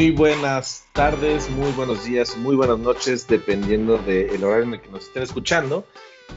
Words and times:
Muy 0.00 0.12
buenas 0.12 0.86
tardes, 0.94 1.50
muy 1.50 1.70
buenos 1.72 2.06
días, 2.06 2.34
muy 2.38 2.56
buenas 2.56 2.78
noches, 2.78 3.28
dependiendo 3.28 3.98
del 3.98 4.42
horario 4.42 4.64
en 4.64 4.72
el 4.72 4.80
que 4.80 4.88
nos 4.88 5.04
estén 5.04 5.22
escuchando. 5.22 5.84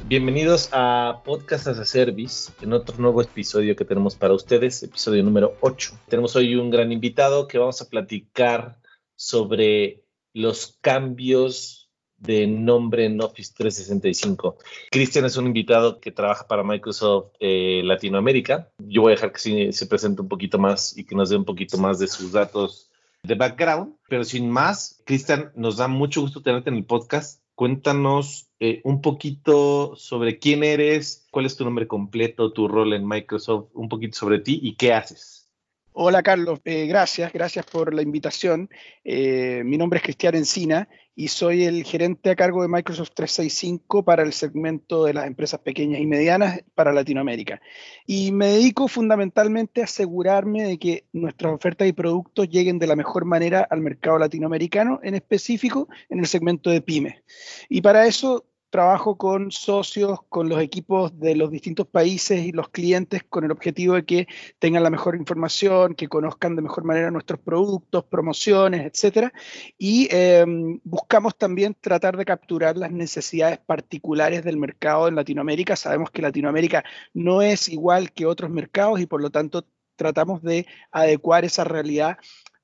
Bienvenidos 0.06 0.68
a 0.74 1.22
Podcast 1.24 1.68
as 1.68 1.80
a 1.80 1.86
Service, 1.86 2.52
en 2.62 2.74
otro 2.74 2.98
nuevo 2.98 3.22
episodio 3.22 3.78
que 3.78 3.86
tenemos 3.86 4.18
para 4.18 4.34
ustedes, 4.34 4.84
episodio 4.84 5.24
número 5.24 5.56
8. 5.62 5.98
Tenemos 6.10 6.36
hoy 6.36 6.58
un 6.58 6.72
gran 6.72 6.92
invitado 6.92 7.48
que 7.48 7.58
vamos 7.58 7.82
a 7.82 7.88
platicar 7.88 8.82
sobre 9.16 10.04
los 10.34 10.78
cambios 10.82 11.90
de 12.18 12.48
nombre 12.48 13.06
en 13.06 13.22
Office 13.22 13.54
365. 13.56 14.58
Cristian 14.92 15.24
es 15.24 15.38
un 15.38 15.48
invitado 15.48 16.02
que 16.02 16.12
trabaja 16.12 16.48
para 16.48 16.64
Microsoft 16.64 17.32
eh, 17.40 17.80
Latinoamérica. 17.86 18.74
Yo 18.80 19.04
voy 19.04 19.14
a 19.14 19.16
dejar 19.16 19.32
que 19.32 19.40
se, 19.40 19.72
se 19.72 19.88
presente 19.88 20.22
un 20.22 20.28
poquito 20.28 20.60
más 20.60 20.98
y 20.98 21.06
que 21.06 21.16
nos 21.16 21.30
dé 21.30 21.38
un 21.38 21.46
poquito 21.46 21.78
más 21.78 21.98
de 22.00 22.08
sus 22.08 22.34
datos 22.34 22.90
de 23.24 23.36
background, 23.36 23.96
pero 24.10 24.26
sin 24.26 24.50
más, 24.50 25.02
Cristian, 25.06 25.54
nos 25.56 25.78
da 25.78 25.88
mucho 25.88 26.22
gusto 26.22 26.42
tenerte 26.42 26.70
en 26.70 26.76
el 26.76 26.86
podcast. 26.86 27.42
Cuéntanos 27.56 28.50
eh, 28.60 28.82
un 28.84 29.02
poquito 29.02 29.96
sobre 29.96 30.40
quién 30.40 30.64
eres, 30.64 31.26
cuál 31.32 31.46
es 31.46 31.56
tu 31.56 31.64
nombre 31.64 31.88
completo, 31.88 32.52
tu 32.52 32.68
rol 32.68 32.94
en 32.94 33.08
Microsoft, 33.08 33.70
un 33.76 33.88
poquito 33.88 34.18
sobre 34.18 34.40
ti 34.40 34.60
y 34.62 34.76
qué 34.76 34.94
haces. 34.94 35.50
Hola 35.94 36.22
Carlos, 36.24 36.60
eh, 36.66 36.88
gracias, 36.88 37.32
gracias 37.32 37.66
por 37.66 37.94
la 37.94 38.02
invitación. 38.02 38.70
Eh, 39.06 39.62
mi 39.64 39.78
nombre 39.78 39.98
es 39.98 40.04
Cristian 40.04 40.36
Encina 40.36 40.90
y 41.16 41.28
soy 41.28 41.66
el 41.66 41.84
gerente 41.84 42.32
a 42.32 42.36
cargo 42.36 42.62
de 42.62 42.68
Microsoft 42.68 43.12
365 43.14 44.04
para 44.04 44.24
el 44.24 44.34
segmento 44.34 45.06
de 45.06 45.14
las 45.14 45.28
empresas 45.28 45.60
pequeñas 45.60 46.02
y 46.02 46.06
medianas 46.06 46.62
para 46.74 46.92
Latinoamérica. 46.92 47.62
Y 48.08 48.32
me 48.32 48.48
dedico 48.48 48.88
fundamentalmente 48.88 49.82
a 49.82 49.86
asegurarme 49.86 50.64
de 50.64 50.80
que 50.80 51.06
nuestras 51.14 51.54
ofertas 51.54 51.88
y 51.88 51.94
productos 51.94 52.50
lleguen 52.50 52.80
de 52.80 52.88
la 52.88 52.96
mejor 52.96 53.26
manera 53.26 53.68
al 53.70 53.82
mercado 53.82 54.18
latinoamericano, 54.18 55.00
en 55.04 55.16
específico 55.16 55.88
en 56.10 56.20
el 56.20 56.28
segmento 56.28 56.70
de 56.70 56.82
pymes. 56.82 57.16
Y 57.70 57.82
para 57.82 58.08
eso 58.08 58.46
trabajo 58.74 59.20
con 59.20 59.52
socios, 59.52 60.18
con 60.30 60.50
los 60.50 60.60
equipos 60.60 61.20
de 61.20 61.36
los 61.36 61.52
distintos 61.52 61.86
países 61.86 62.44
y 62.44 62.52
los 62.52 62.70
clientes 62.70 63.22
con 63.22 63.44
el 63.44 63.52
objetivo 63.52 63.94
de 63.94 64.04
que 64.04 64.28
tengan 64.58 64.82
la 64.82 64.90
mejor 64.90 65.16
información, 65.16 65.94
que 65.94 66.08
conozcan 66.08 66.56
de 66.56 66.64
mejor 66.64 66.84
manera 66.84 67.12
nuestros 67.12 67.40
productos, 67.40 68.04
promociones, 68.06 68.84
etcétera. 68.84 69.32
Y 69.78 70.08
em, 70.10 70.80
buscamos 70.84 71.38
también 71.38 71.78
tratar 71.80 72.18
de 72.18 72.26
capturar 72.26 72.76
las 72.76 72.92
necesidades 72.92 73.60
particulares 73.60 74.44
del 74.44 74.58
mercado 74.58 75.08
en 75.08 75.14
Latinoamérica. 75.18 75.76
Sabemos 75.76 76.10
que 76.10 76.24
Latinoamérica 76.24 76.84
no 77.14 77.44
es 77.44 77.70
igual 77.70 78.12
que 78.12 78.26
otros 78.26 78.50
mercados 78.50 79.00
y 79.00 79.06
por 79.06 79.22
lo 79.22 79.30
tanto 79.30 79.68
tratamos 79.96 80.42
de 80.42 80.66
adecuar 80.92 81.46
esa 81.46 81.64
realidad 81.64 82.18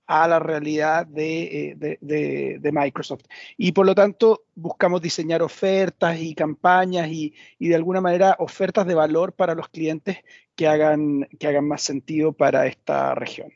a 0.09 0.27
la 0.27 0.39
realidad 0.39 1.07
eh, 1.15 1.75
de, 1.77 2.71
Microsoft. 2.71 3.25
Y 3.57 3.73
por 3.73 3.85
lo 3.85 3.93
tanto, 3.93 4.41
buscamos 4.55 5.03
diseñar 5.03 5.43
ofertas 5.43 6.19
y 6.19 6.33
campañas 6.33 7.09
y, 7.11 7.35
de 7.59 7.75
alguna 7.75 8.01
manera 8.01 8.35
ofertas 8.39 8.87
de 8.87 8.95
valor 8.95 9.33
para 9.33 9.53
los 9.53 9.69
clientes 9.69 10.17
que 10.55 10.67
hagan, 10.67 11.27
que 11.37 11.47
hagan 11.47 11.67
más 11.67 11.83
sentido 11.83 12.33
para 12.33 12.65
esta 12.65 13.13
región. 13.13 13.53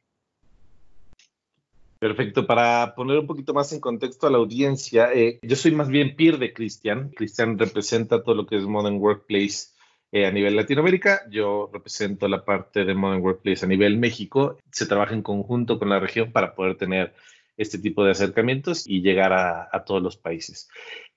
Perfecto. 1.98 2.46
Para 2.46 2.94
poner 2.94 3.18
un 3.18 3.26
poquito 3.26 3.56
más 3.56 3.74
en 3.74 3.80
contexto 3.80 4.28
a 4.28 4.30
la 4.30 4.38
audiencia, 4.38 5.12
eh, 5.12 5.40
yo 5.42 5.56
soy 5.56 5.72
más 5.72 5.88
bien 5.88 6.16
peer 6.16 6.38
de 6.38 6.54
Cristian. 6.54 7.10
Cristian 7.16 7.58
representa 7.58 8.22
todo 8.22 8.36
lo 8.36 8.46
que 8.46 8.58
es 8.58 8.66
Modern 8.66 8.98
Workplace 8.98 9.73
eh, 10.14 10.28
a 10.28 10.32
nivel 10.32 10.56
Latinoamérica. 10.56 11.24
Yo 11.32 11.72
represento 11.74 12.28
la 12.28 12.46
parte 12.46 12.86
de 12.86 12.94
Modern 12.94 13.24
Workplace 13.24 13.66
a 13.66 13.68
nivel 13.68 13.98
México. 13.98 14.60
Se 14.72 14.86
trabaja 14.86 15.16
en 15.16 15.24
conjunto 15.24 15.80
con 15.80 15.90
la 15.90 16.00
región 16.00 16.32
para 16.32 16.54
poder 16.54 16.78
tener 16.78 17.16
este 17.58 17.80
tipo 17.80 18.06
de 18.06 18.12
acercamientos 18.12 18.88
y 18.88 19.02
llegar 19.02 19.34
a, 19.34 19.68
a 19.72 19.84
todos 19.84 20.04
los 20.04 20.16
países. 20.16 20.70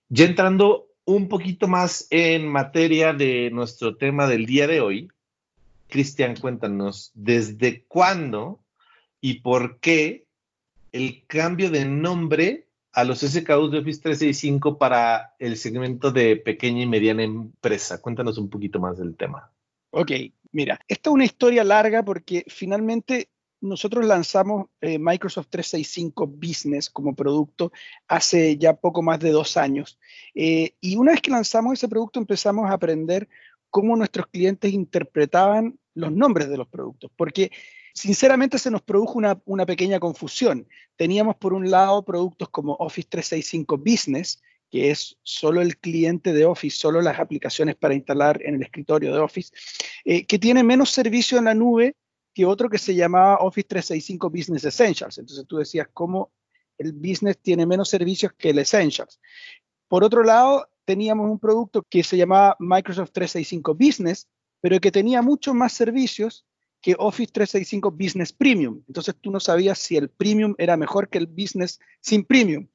Ya 0.09 0.25
entrando 0.25 0.89
un 1.05 1.29
poquito 1.29 1.69
más 1.69 2.07
en 2.09 2.49
materia 2.49 3.13
de 3.13 3.51
nuestro 3.51 3.99
tema 3.99 4.27
del 4.27 4.47
día 4.47 4.67
de 4.67 4.81
hoy, 4.81 5.13
Cristian, 5.89 6.35
cuéntanos, 6.35 7.13
¿desde 7.13 7.85
cuándo 7.85 8.61
y 9.21 9.41
por 9.41 9.79
qué 9.79 10.25
el 10.93 11.27
cambio 11.27 11.71
de 11.71 11.85
nombre 11.85 12.66
a 12.97 13.05
los 13.05 13.21
SKUs 13.21 13.71
de 13.71 13.79
Office 13.79 14.01
365 14.01 14.79
para 14.79 15.35
el 15.39 15.59
segmento 15.59 16.11
de 16.11 16.37
pequeña 16.37 16.81
y 16.81 16.87
mediana 16.87 17.25
empresa. 17.25 18.01
Cuéntanos 18.01 18.39
un 18.39 18.49
poquito 18.49 18.81
más 18.81 18.97
del 18.97 19.15
tema. 19.15 19.53
Ok, 19.91 20.13
mira, 20.53 20.81
esta 20.89 21.11
es 21.11 21.15
una 21.15 21.27
historia 21.27 21.63
larga 21.63 22.03
porque 22.03 22.45
finalmente 22.49 23.29
nosotros 23.61 24.07
lanzamos 24.07 24.69
eh, 24.81 24.99
Microsoft 24.99 25.49
365 25.51 26.27
Business 26.27 26.89
como 26.89 27.15
producto 27.15 27.71
hace 28.09 28.57
ya 28.57 28.73
poco 28.73 29.03
más 29.03 29.21
de 29.21 29.31
dos 29.31 29.59
años. 29.59 29.99
Eh, 30.35 30.73
y 30.81 30.97
una 30.97 31.13
vez 31.13 31.21
que 31.21 31.31
lanzamos 31.31 31.75
ese 31.75 31.89
producto 31.89 32.19
empezamos 32.19 32.71
a 32.71 32.73
aprender 32.73 33.29
cómo 33.69 33.95
nuestros 33.95 34.27
clientes 34.29 34.73
interpretaban 34.73 35.79
los 35.93 36.13
nombres 36.13 36.49
de 36.49 36.57
los 36.57 36.67
productos, 36.67 37.11
porque 37.15 37.51
sinceramente 37.97 38.59
se 38.59 38.71
nos 38.71 38.83
produjo 38.83 39.19
una, 39.19 39.67
pequeña 39.67 39.99
confusión. 39.99 40.69
Teníamos 40.97 41.37
por 41.37 41.55
un 41.55 41.71
lado 41.71 42.05
productos 42.05 42.51
como 42.51 42.75
Office 42.75 43.09
365 43.09 43.79
Business, 43.79 44.43
que 44.71 44.91
es 44.91 45.17
solo 45.23 45.63
el 45.63 45.79
cliente 45.79 46.35
de 46.35 46.45
Office, 46.45 46.77
solo 46.77 47.01
las 47.01 47.19
aplicaciones 47.19 47.75
para 47.75 47.95
instalar 47.95 48.41
en 48.43 48.57
el 48.57 48.63
escritorio 48.63 49.15
de 49.15 49.21
Office, 49.21 49.53
eh, 50.05 50.27
que 50.27 50.39
tiene 50.39 50.63
menos 50.63 50.91
servicio 50.91 51.39
en 51.39 51.47
la 51.47 51.55
nube 51.55 51.97
que 52.35 52.45
otro 52.45 52.69
que 52.69 52.77
se 52.77 52.95
llamaba 52.95 53.39
Office 53.39 53.67
365 53.67 54.29
Business 54.29 54.65
Essentials. 54.65 55.17
Entonces 55.17 55.47
tú 55.47 55.57
decías 55.57 55.89
cómo 55.95 56.31
el 56.77 56.93
Business 56.93 57.39
tiene 57.41 57.65
menos 57.65 57.89
servicios 57.89 58.33
que 58.37 58.51
el 58.51 58.59
Essentials. 58.59 59.19
Por 59.89 60.05
otro 60.05 60.23
lado, 60.23 60.69
teníamos 60.85 61.31
un 61.31 61.39
producto 61.39 61.83
que 61.89 62.03
se 62.03 62.19
llamaba 62.19 62.57
Microsoft 62.59 63.13
365 63.13 63.75
Business, 63.75 64.29
pero 64.61 64.79
que 64.81 64.93
tenía 64.93 65.23
muchos 65.23 65.55
más 65.55 65.73
servicios 65.73 66.45
que 66.87 66.95
Office 67.01 67.33
365 67.33 67.91
Business 67.91 68.33
Premium. 68.33 68.81
Entonces 68.87 69.17
tú 69.21 69.33
no 69.33 69.41
sabías 69.41 69.77
si 69.77 69.97
el 69.97 70.09
Premium 70.09 70.55
era 70.57 70.77
mejor 70.77 71.09
que 71.09 71.19
el 71.19 71.27
Business 71.27 71.81
sin 71.99 72.25
Premium. 72.25 72.69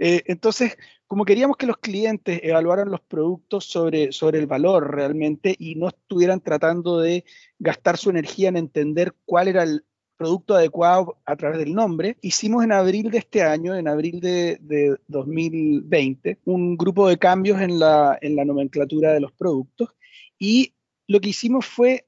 Eh, 0.00 0.24
entonces, 0.26 0.76
como 1.06 1.24
queríamos 1.24 1.56
que 1.56 1.68
los 1.68 1.76
clientes 1.76 2.40
evaluaran 2.42 2.90
los 2.90 3.00
productos 3.02 3.66
sobre, 3.66 4.10
sobre 4.10 4.40
el 4.40 4.48
valor 4.48 4.92
realmente 4.92 5.54
y 5.56 5.76
no 5.76 5.86
estuvieran 5.86 6.40
tratando 6.40 6.98
de 6.98 7.24
gastar 7.60 7.98
su 7.98 8.10
energía 8.10 8.48
en 8.48 8.56
entender 8.56 9.14
cuál 9.26 9.46
era 9.46 9.62
el 9.62 9.84
producto 10.16 10.56
adecuado 10.56 11.18
a 11.24 11.36
través 11.36 11.58
del 11.60 11.72
nombre, 11.72 12.16
hicimos 12.20 12.64
en 12.64 12.72
abril 12.72 13.12
de 13.12 13.18
este 13.18 13.44
año, 13.44 13.76
en 13.76 13.86
abril 13.86 14.18
de, 14.18 14.58
de 14.60 14.96
2020, 15.06 16.38
un 16.46 16.76
grupo 16.76 17.08
de 17.08 17.16
cambios 17.16 17.60
en 17.60 17.78
la, 17.78 18.18
en 18.20 18.34
la 18.34 18.44
nomenclatura 18.44 19.12
de 19.12 19.20
los 19.20 19.30
productos 19.30 19.90
y 20.36 20.74
lo 21.06 21.20
que 21.20 21.28
hicimos 21.28 21.64
fue 21.64 22.06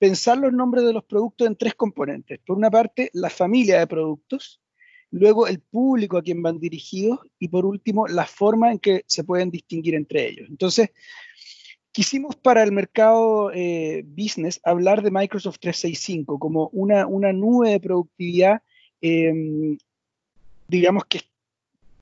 pensar 0.00 0.38
los 0.38 0.52
nombres 0.52 0.82
de 0.84 0.94
los 0.94 1.04
productos 1.04 1.46
en 1.46 1.56
tres 1.56 1.74
componentes. 1.74 2.40
Por 2.46 2.56
una 2.56 2.70
parte, 2.70 3.10
la 3.12 3.28
familia 3.28 3.78
de 3.78 3.86
productos, 3.86 4.58
luego 5.10 5.46
el 5.46 5.60
público 5.60 6.16
a 6.16 6.22
quien 6.22 6.42
van 6.42 6.58
dirigidos 6.58 7.20
y 7.38 7.48
por 7.48 7.66
último, 7.66 8.08
la 8.08 8.24
forma 8.24 8.72
en 8.72 8.78
que 8.78 9.04
se 9.06 9.24
pueden 9.24 9.50
distinguir 9.50 9.94
entre 9.94 10.26
ellos. 10.26 10.48
Entonces, 10.48 10.88
quisimos 11.92 12.34
para 12.34 12.62
el 12.62 12.72
mercado 12.72 13.52
eh, 13.52 14.02
business 14.06 14.58
hablar 14.64 15.02
de 15.02 15.10
Microsoft 15.10 15.58
365 15.60 16.38
como 16.38 16.70
una, 16.72 17.04
nube 17.34 17.72
de 17.72 17.80
productividad, 17.80 18.62
em, 19.02 19.76
digamos 20.66 21.04
que 21.04 21.20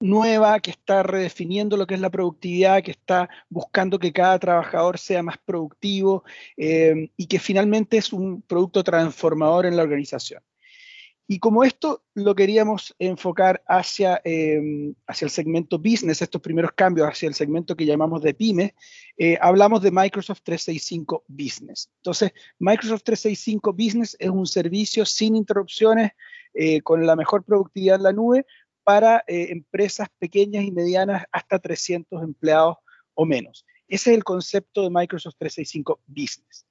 nueva 0.00 0.60
que 0.60 0.70
está 0.70 1.02
redefiniendo 1.02 1.76
lo 1.76 1.86
que 1.86 1.94
es 1.94 2.00
la 2.00 2.10
productividad, 2.10 2.82
que 2.82 2.92
está 2.92 3.28
buscando 3.48 3.98
que 3.98 4.12
cada 4.12 4.38
trabajador 4.38 4.98
sea 4.98 5.22
más 5.22 5.38
productivo 5.38 6.24
eh, 6.56 7.10
y 7.16 7.26
que 7.26 7.38
finalmente 7.38 7.96
es 7.96 8.12
un 8.12 8.42
producto 8.42 8.84
transformador 8.84 9.66
en 9.66 9.76
la 9.76 9.82
organización. 9.82 10.42
Y 11.30 11.40
como 11.40 11.62
esto 11.62 12.04
lo 12.14 12.34
queríamos 12.34 12.96
enfocar 12.98 13.62
hacia, 13.68 14.18
eh, 14.24 14.94
hacia 15.06 15.26
el 15.26 15.30
segmento 15.30 15.78
business, 15.78 16.22
estos 16.22 16.40
primeros 16.40 16.72
cambios 16.72 17.06
hacia 17.06 17.28
el 17.28 17.34
segmento 17.34 17.76
que 17.76 17.84
llamamos 17.84 18.22
de 18.22 18.32
pyme, 18.32 18.74
eh, 19.18 19.36
hablamos 19.42 19.82
de 19.82 19.90
Microsoft 19.90 20.40
365 20.42 21.24
Business. 21.28 21.90
Entonces, 21.96 22.32
Microsoft 22.58 23.02
365 23.02 23.72
Business 23.74 24.16
es 24.18 24.30
un 24.30 24.46
servicio 24.46 25.04
sin 25.04 25.36
interrupciones, 25.36 26.12
con 26.82 27.06
la 27.06 27.14
mejor 27.14 27.44
productividad 27.44 27.96
en 27.96 28.02
la 28.02 28.12
nube, 28.12 28.44
para 28.88 29.22
eh, 29.26 29.48
empresas 29.50 30.08
pequeñas 30.18 30.64
y 30.64 30.70
medianas 30.70 31.26
hasta 31.30 31.58
300 31.58 32.22
empleados 32.22 32.78
o 33.12 33.26
menos. 33.26 33.66
Ese 33.86 34.12
es 34.12 34.16
el 34.16 34.24
concepto 34.24 34.82
de 34.82 34.88
Microsoft 34.88 35.34
365 35.36 36.00
Business. 36.06 36.66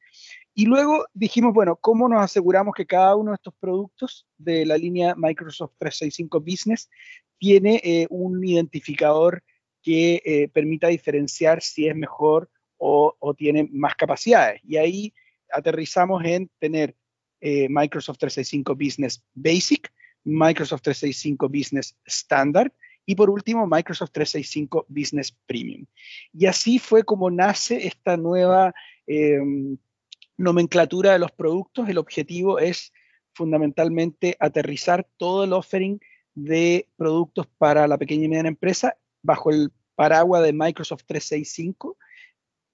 Y 0.56 0.66
luego 0.66 1.06
dijimos, 1.14 1.54
bueno, 1.54 1.76
¿cómo 1.76 2.10
nos 2.10 2.24
aseguramos 2.24 2.74
que 2.74 2.88
cada 2.88 3.16
uno 3.16 3.30
de 3.30 3.36
estos 3.36 3.54
productos 3.60 4.26
de 4.36 4.66
la 4.66 4.80
línea 4.80 5.14
Microsoft 5.16 5.74
365 5.78 6.40
Business 6.40 6.90
tiene 7.38 7.82
eh, 7.84 8.08
un 8.10 8.44
identificador 8.44 9.44
que 9.84 10.20
eh, 10.26 10.48
permita 10.48 10.88
diferenciar 10.88 11.62
si 11.62 11.88
es 11.88 11.96
mejor 11.96 12.50
o, 12.78 13.16
o, 13.20 13.36
tiene 13.36 13.70
más 13.72 13.94
capacidades? 13.94 14.60
Y 14.64 14.78
ahí 14.78 15.14
aterrizamos 15.52 16.24
en 16.26 16.50
tener 16.58 16.96
Microsoft 17.40 18.18
365 18.18 18.74
Business 18.74 19.24
Basic, 19.36 19.94
Microsoft 20.28 20.82
365 20.82 21.48
Business 21.48 21.96
Standard 22.06 22.72
y 23.06 23.16
por 23.16 23.30
último 23.30 23.66
Microsoft 23.66 24.12
365 24.12 24.86
Business 24.90 25.32
Premium. 25.46 25.86
Y 26.34 26.46
así 26.46 26.80
fue 26.80 27.04
como 27.04 27.32
nace 27.32 27.88
esta 27.88 28.18
nueva 28.18 28.76
em, 29.08 29.78
nomenclatura 30.36 31.14
de 31.14 31.20
los 31.20 31.32
productos. 31.32 31.88
El 31.88 31.98
objetivo 31.98 32.60
es 32.60 32.92
fundamentalmente 33.34 34.36
aterrizar 34.40 35.08
todo 35.16 35.46
el 35.46 35.54
offering 35.54 36.02
de 36.36 36.90
productos 36.98 37.48
para 37.58 37.88
la 37.88 37.98
pequeña 37.98 38.26
y 38.26 38.28
mediana 38.28 38.50
empresa 38.50 38.98
bajo 39.24 39.50
el 39.50 39.72
paraguas 39.96 40.44
de 40.44 40.54
Microsoft 40.54 41.06
365 41.08 41.98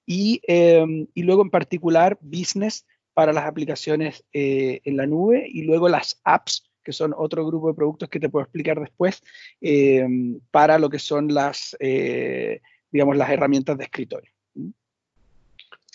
y, 0.06 0.40
em, 0.42 1.06
y 1.14 1.22
luego 1.22 1.42
en 1.42 1.50
particular 1.50 2.18
Business 2.20 2.84
para 3.14 3.32
las 3.32 3.44
aplicaciones 3.44 4.24
eh, 4.32 4.80
en 4.84 4.96
la 4.96 5.06
nube 5.06 5.46
y 5.48 5.62
luego 5.62 5.88
las 5.88 6.20
apps 6.24 6.68
que 6.84 6.92
son 6.92 7.14
otro 7.16 7.46
grupo 7.46 7.68
de 7.68 7.74
productos 7.74 8.08
que 8.08 8.20
te 8.20 8.28
puedo 8.28 8.44
explicar 8.44 8.78
después, 8.78 9.22
em, 9.60 10.38
para 10.50 10.78
lo 10.78 10.90
que 10.90 10.98
son 10.98 11.32
las, 11.32 11.76
eh, 11.80 12.60
digamos, 12.92 13.16
las 13.16 13.30
herramientas 13.30 13.78
de 13.78 13.84
escritorio. 13.84 14.30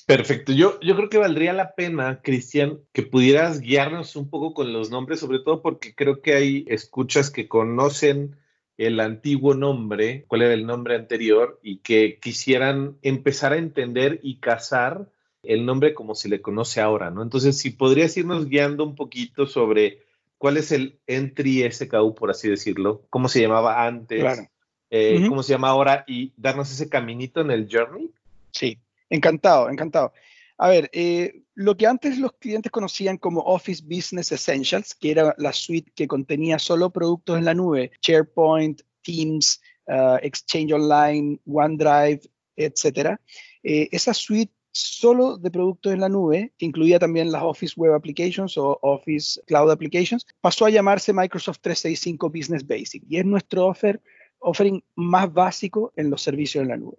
Perfecto. 0.09 0.53
Yo, 0.53 0.79
yo 0.79 0.95
creo 0.95 1.07
que 1.07 1.19
valdría 1.19 1.53
la 1.53 1.75
pena, 1.75 2.21
Cristian, 2.23 2.79
que 2.93 3.03
pudieras 3.03 3.61
guiarnos 3.61 4.15
un 4.15 4.27
poco 4.27 4.55
con 4.55 4.73
los 4.73 4.89
nombres, 4.89 5.19
sobre 5.19 5.37
todo 5.37 5.61
porque 5.61 5.93
creo 5.93 6.23
que 6.23 6.33
hay 6.33 6.65
escuchas 6.67 7.29
que 7.29 7.47
conocen 7.47 8.35
el 8.79 9.01
antiguo 9.01 9.53
nombre, 9.53 10.25
cuál 10.27 10.41
era 10.41 10.55
el 10.55 10.65
nombre 10.65 10.95
anterior, 10.95 11.59
y 11.61 11.77
que 11.81 12.17
quisieran 12.19 12.97
empezar 13.03 13.53
a 13.53 13.57
entender 13.57 14.19
y 14.23 14.39
cazar 14.39 15.11
el 15.43 15.65
nombre 15.65 15.93
como 15.93 16.15
se 16.15 16.27
le 16.27 16.41
conoce 16.41 16.81
ahora, 16.81 17.11
¿no? 17.11 17.21
Entonces, 17.21 17.59
si 17.59 17.69
podrías 17.69 18.17
irnos 18.17 18.47
guiando 18.47 18.83
un 18.83 18.95
poquito 18.95 19.45
sobre 19.45 19.99
cuál 20.39 20.57
es 20.57 20.71
el 20.71 20.99
entry 21.05 21.69
SKU, 21.71 22.15
por 22.15 22.31
así 22.31 22.49
decirlo, 22.49 23.05
cómo 23.11 23.27
se 23.27 23.41
llamaba 23.41 23.85
antes, 23.85 24.49
eh, 24.89 25.25
cómo 25.27 25.43
se 25.43 25.51
llama 25.51 25.69
ahora, 25.69 26.05
y 26.07 26.33
darnos 26.37 26.71
ese 26.71 26.89
caminito 26.89 27.41
en 27.41 27.51
el 27.51 27.67
journey. 27.71 28.09
Sí, 28.51 28.79
encantado, 29.09 29.69
encantado. 29.69 30.13
A 30.57 30.69
ver, 30.69 30.89
eh, 30.93 31.43
lo 31.55 31.77
que 31.77 31.87
antes 31.87 32.17
los 32.17 32.33
clientes 32.33 32.71
conocían 32.71 33.17
como 33.17 33.41
Office 33.41 33.83
Business 33.85 34.31
Essentials, 34.31 34.95
que 34.95 35.11
era 35.11 35.35
la 35.37 35.53
suite 35.53 35.91
que 35.93 36.07
contenía 36.07 36.57
solo 36.57 36.89
productos 36.89 37.37
en 37.37 37.45
la 37.45 37.53
nube, 37.53 37.91
SharePoint, 38.01 38.81
Teams, 39.01 39.61
uh, 39.87 40.17
Exchange 40.21 40.73
Online, 40.73 41.39
OneDrive, 41.45 42.21
etc. 42.55 43.19
Eh, 43.63 43.89
esa 43.91 44.13
suite 44.13 44.53
solo 44.71 45.37
de 45.37 45.51
productos 45.51 45.93
en 45.93 46.01
la 46.01 46.09
nube, 46.09 46.53
que 46.57 46.65
incluía 46.65 46.99
también 46.99 47.31
las 47.31 47.43
Office 47.43 47.73
Web 47.77 47.93
Applications 47.93 48.57
o 48.57 48.79
Office 48.81 49.41
Cloud 49.47 49.71
Applications, 49.71 50.25
pasó 50.41 50.65
a 50.65 50.69
llamarse 50.69 51.13
Microsoft 51.13 51.59
365 51.61 52.29
Business 52.29 52.67
Basic 52.67 53.03
y 53.09 53.17
es 53.17 53.25
nuestro 53.25 53.67
offer, 53.67 54.01
offering 54.39 54.83
más 54.95 55.31
básico 55.33 55.91
en 55.95 56.09
los 56.09 56.21
servicios 56.21 56.61
en 56.61 56.69
la 56.69 56.77
nube. 56.77 56.97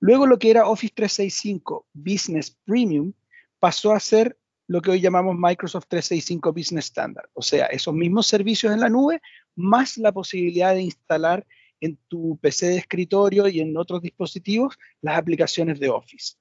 Luego 0.00 0.26
lo 0.26 0.38
que 0.38 0.50
era 0.50 0.68
Office 0.68 0.92
365 0.94 1.86
Business 1.92 2.50
Premium 2.64 3.12
pasó 3.58 3.92
a 3.92 4.00
ser 4.00 4.36
lo 4.66 4.80
que 4.80 4.90
hoy 4.90 5.00
llamamos 5.00 5.36
Microsoft 5.36 5.86
365 5.88 6.52
Business 6.52 6.86
Standard, 6.86 7.28
o 7.34 7.42
sea, 7.42 7.66
esos 7.66 7.94
mismos 7.94 8.26
servicios 8.26 8.72
en 8.72 8.80
la 8.80 8.88
nube, 8.88 9.20
más 9.54 9.98
la 9.98 10.12
posibilidad 10.12 10.74
de 10.74 10.82
instalar 10.82 11.46
en 11.80 11.98
tu 12.08 12.38
PC 12.40 12.68
de 12.68 12.76
escritorio 12.78 13.48
y 13.48 13.60
en 13.60 13.76
otros 13.76 14.00
dispositivos 14.00 14.78
las 15.02 15.18
aplicaciones 15.18 15.78
de 15.78 15.90
Office. 15.90 16.36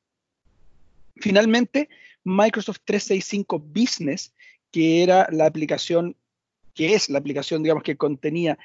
Finalmente, 1.18 1.90
Microsoft 2.24 2.80
365 2.86 3.60
Business, 3.60 4.34
que 4.72 5.04
era 5.04 5.28
la 5.32 5.46
aplicación, 5.46 6.16
que 6.74 6.94
es 6.94 7.10
la 7.10 7.20
aplicación, 7.20 7.64
digamos, 7.64 7.84
que 7.84 7.98
contenía 7.98 8.58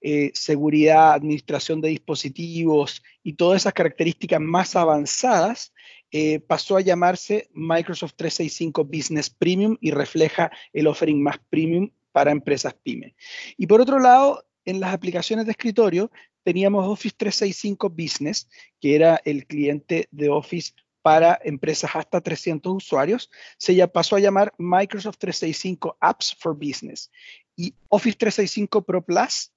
eh, 0.00 0.32
seguridad, 0.34 1.12
administración 1.12 1.80
de 1.80 1.90
dispositivos 1.90 3.04
y 3.22 3.34
todas 3.34 3.62
esas 3.62 3.72
características 3.72 4.40
más 4.40 4.74
avanzadas, 4.74 5.72
eh, 6.10 6.40
pasó 6.40 6.76
a 6.76 6.80
llamarse 6.80 7.48
Microsoft 7.54 8.14
365 8.16 8.84
Business 8.84 9.30
Premium 9.30 9.76
y 9.80 9.92
refleja 9.92 10.50
el 10.72 10.88
offering 10.88 11.22
más 11.22 11.38
premium 11.48 11.90
para 12.10 12.32
empresas 12.32 12.74
pyme. 12.74 13.14
Y 13.56 13.66
por 13.66 13.80
otro 13.80 13.98
lado, 13.98 14.44
en 14.64 14.80
las 14.80 14.92
aplicaciones 14.92 15.46
de 15.46 15.52
escritorio 15.52 16.10
teníamos 16.42 16.86
Office 16.86 17.14
365 17.16 17.90
Business, 17.90 18.48
que 18.80 18.94
era 18.96 19.20
el 19.24 19.46
cliente 19.46 20.08
de 20.10 20.28
Office 20.28 20.72
para 21.02 21.38
empresas 21.44 21.90
hasta 21.94 22.20
300 22.20 22.72
usuarios, 22.72 23.30
se 23.58 23.74
ya 23.74 23.86
pasó 23.86 24.16
a 24.16 24.20
llamar 24.20 24.54
Microsoft 24.58 25.18
365 25.18 25.96
Apps 26.00 26.36
for 26.38 26.54
Business. 26.54 27.10
Y 27.56 27.74
Office 27.88 28.16
365 28.16 28.82
Pro 28.82 29.04
Plus 29.04 29.52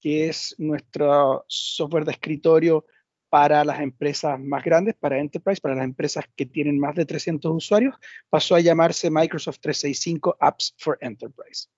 que 0.00 0.28
es 0.28 0.54
nuestro 0.58 1.44
software 1.46 2.04
de 2.04 2.12
escritorio 2.12 2.86
para 3.28 3.64
las 3.64 3.80
empresas 3.80 4.40
más 4.40 4.64
grandes, 4.64 4.96
para 4.96 5.18
Enterprise, 5.18 5.60
para 5.60 5.76
las 5.76 5.84
empresas 5.84 6.24
que 6.34 6.46
tienen 6.46 6.80
más 6.80 6.96
de 6.96 7.06
300 7.06 7.52
usuarios, 7.54 7.94
pasó 8.28 8.56
a 8.56 8.60
llamarse 8.60 9.10
Microsoft 9.10 9.60
365 9.60 10.36
Apps 10.40 10.74
for 10.78 10.98
Enterprise. 11.00 11.68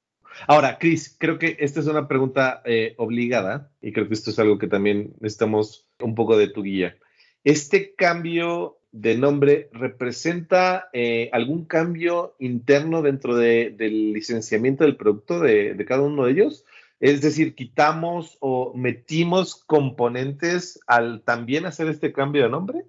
Ahora, 0.46 0.78
Chris, 0.78 1.14
creo 1.18 1.38
que 1.38 1.56
esta 1.60 1.80
es 1.80 1.86
una 1.86 2.08
pregunta 2.08 2.62
eh, 2.64 2.94
obligada 2.96 3.70
y 3.82 3.92
creo 3.92 4.08
que 4.08 4.14
esto 4.14 4.30
es 4.30 4.38
algo 4.38 4.56
que 4.56 4.66
también 4.66 5.12
necesitamos 5.20 5.86
un 6.00 6.14
poco 6.14 6.38
de 6.38 6.48
tu 6.48 6.62
guía. 6.62 6.96
¿Este 7.44 7.94
cambio 7.94 8.78
de 8.92 9.16
nombre 9.16 9.68
representa 9.72 10.88
eh, 10.92 11.30
algún 11.32 11.64
cambio 11.64 12.34
interno 12.38 13.02
dentro 13.02 13.36
del 13.36 14.12
licenciamiento 14.12 14.84
del 14.84 14.96
producto 14.96 15.40
de, 15.40 15.74
de, 15.74 15.84
cada 15.84 16.02
uno 16.02 16.26
de 16.26 16.32
ellos? 16.32 16.64
Es 17.00 17.20
decir, 17.20 17.54
quitamos 17.54 18.36
o 18.40 18.72
metimos 18.74 19.56
componentes 19.56 20.78
al 20.86 21.22
también 21.22 21.66
hacer 21.66 21.88
este 21.88 22.12
cambio 22.12 22.44
de 22.44 22.50
nombre. 22.50 22.84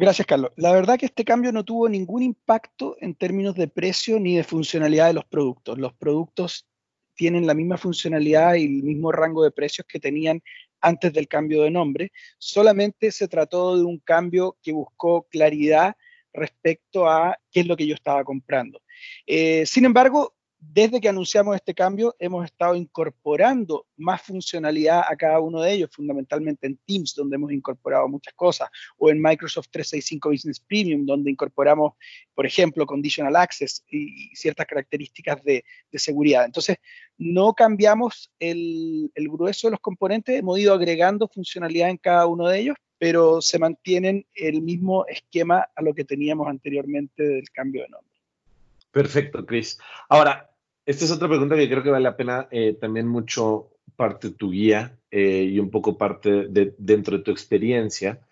Gracias, 0.00 0.26
Carlos. 0.26 0.50
La 0.56 0.72
verdad 0.72 0.98
que 0.98 1.04
este 1.04 1.26
cambio 1.26 1.52
no 1.52 1.62
tuvo 1.62 1.86
ningún 1.86 2.22
impacto 2.22 2.96
en 3.00 3.14
términos 3.14 3.54
de 3.54 3.68
precio 3.68 4.18
ni 4.18 4.34
de 4.34 4.44
funcionalidad 4.44 5.08
de 5.08 5.12
los 5.12 5.26
productos. 5.26 5.78
Los 5.78 5.92
productos 5.92 6.66
tienen 7.14 7.46
la 7.46 7.52
misma 7.52 7.76
funcionalidad 7.76 8.54
y 8.54 8.64
el 8.64 8.82
mismo 8.82 9.12
rango 9.12 9.44
de 9.44 9.50
precios 9.50 9.86
que 9.86 10.00
tenían 10.00 10.42
antes 10.80 11.12
del 11.12 11.28
cambio 11.28 11.62
de 11.62 11.70
nombre. 11.70 12.12
Solamente 12.38 13.10
se 13.10 13.28
trató 13.28 13.76
de 13.76 13.84
un 13.84 13.98
cambio 13.98 14.56
que 14.62 14.72
buscó 14.72 15.26
claridad 15.30 15.96
respecto 16.32 17.08
a 17.08 17.38
qué 17.50 17.60
es 17.60 17.66
lo 17.66 17.76
que 17.76 17.86
yo 17.86 17.94
estaba 17.94 18.24
comprando. 18.24 18.80
Eh, 19.26 19.64
sin 19.66 19.84
embargo, 19.84 20.34
desde 20.60 21.00
que 21.00 21.08
anunciamos 21.08 21.56
este 21.56 21.74
cambio, 21.74 22.14
hemos 22.18 22.44
estado 22.44 22.74
incorporando 22.74 23.86
más 23.96 24.20
funcionalidad 24.20 25.02
a 25.08 25.16
cada 25.16 25.40
uno 25.40 25.62
de 25.62 25.72
ellos, 25.72 25.90
fundamentalmente 25.90 26.66
en 26.66 26.78
Teams, 26.86 27.14
donde 27.14 27.36
hemos 27.36 27.50
incorporado 27.50 28.06
muchas 28.08 28.34
cosas, 28.34 28.68
o 28.98 29.10
en 29.10 29.22
Microsoft 29.22 29.68
365 29.70 30.28
Business 30.28 30.60
Premium, 30.60 31.06
donde 31.06 31.30
incorporamos, 31.30 31.94
por 32.34 32.44
ejemplo, 32.44 32.84
Conditional 32.84 33.36
Access 33.36 33.84
y, 33.90 34.28
ciertas 34.36 34.66
características 34.66 35.42
de, 35.42 35.64
seguridad. 35.94 36.44
Entonces, 36.44 36.76
no 37.16 37.54
cambiamos 37.54 38.30
el, 38.38 39.10
grueso 39.16 39.68
de 39.68 39.72
los 39.72 39.80
componentes, 39.80 40.38
hemos 40.38 40.58
ido 40.58 40.74
agregando 40.74 41.26
funcionalidad 41.26 41.88
en 41.88 41.96
cada 41.96 42.26
uno 42.26 42.48
de 42.48 42.60
ellos, 42.60 42.76
pero 42.98 43.40
se 43.40 43.58
mantienen 43.58 44.26
el 44.34 44.60
mismo 44.60 45.06
esquema 45.06 45.68
a 45.74 45.82
lo 45.82 45.94
que 45.94 46.04
teníamos 46.04 46.48
anteriormente 46.48 47.22
del 47.22 47.48
cambio 47.50 47.82
de 47.82 47.88
nombre. 47.88 48.10
Perfecto, 48.90 49.46
Chris. 49.46 49.78
Ahora, 50.08 50.49
esta 50.90 51.04
es 51.04 51.12
otra 51.12 51.28
pregunta 51.28 51.54
que 51.54 51.68
creo 51.68 51.84
que 51.84 51.90
vale 51.90 52.02
la 52.02 52.16
pena 52.16 52.48
eh, 52.50 52.72
también 52.72 53.06
mucho 53.06 53.70
parte 53.94 54.30
de 54.30 54.34
tu 54.34 54.50
guía 54.50 54.98
eh, 55.12 55.44
y 55.44 55.60
un 55.60 55.70
poco 55.70 55.96
parte 55.96 56.48
de, 56.48 56.74
dentro 56.78 57.16
de 57.16 57.22
tu 57.22 57.30
experiencia, 57.30 58.26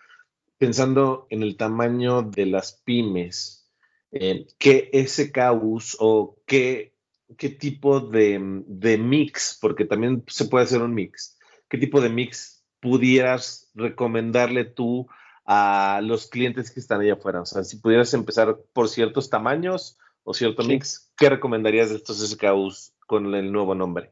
pensando 0.57 1.25
en 1.29 1.41
el 1.41 1.55
tamaño 1.55 2.21
de 2.21 2.47
las 2.47 2.73
pymes, 2.73 3.71
eh, 4.11 4.45
¿qué 4.57 4.91
SKUs 5.07 5.95
o 6.01 6.41
qué, 6.45 6.97
qué 7.37 7.47
tipo 7.47 8.01
de, 8.01 8.63
de, 8.67 8.97
mix, 8.97 9.57
porque 9.61 9.85
también 9.85 10.25
se 10.27 10.43
puede 10.43 10.65
hacer 10.65 10.81
un 10.81 10.93
mix, 10.93 11.39
qué 11.69 11.77
tipo 11.77 12.01
de 12.01 12.09
mix 12.09 12.65
pudieras 12.81 13.71
recomendarle 13.73 14.65
tú 14.65 15.07
a 15.45 16.01
los 16.03 16.27
clientes 16.27 16.71
que 16.71 16.81
están 16.81 16.99
allá 16.99 17.13
afuera? 17.13 17.39
O 17.39 17.45
sea, 17.45 17.63
si 17.63 17.77
pudieras 17.77 18.13
empezar 18.13 18.57
por 18.73 18.89
ciertos 18.89 19.29
tamaños 19.29 19.97
o 20.25 20.33
cierto 20.33 20.63
mix, 20.63 21.08
¿qué 21.19 21.29
recomendarías 21.29 21.89
de 21.89 21.97
estos 21.97 22.17
SKUs 22.27 22.93
con 23.05 23.35
el 23.35 23.51
nuevo 23.51 23.75
nombre? 23.75 24.09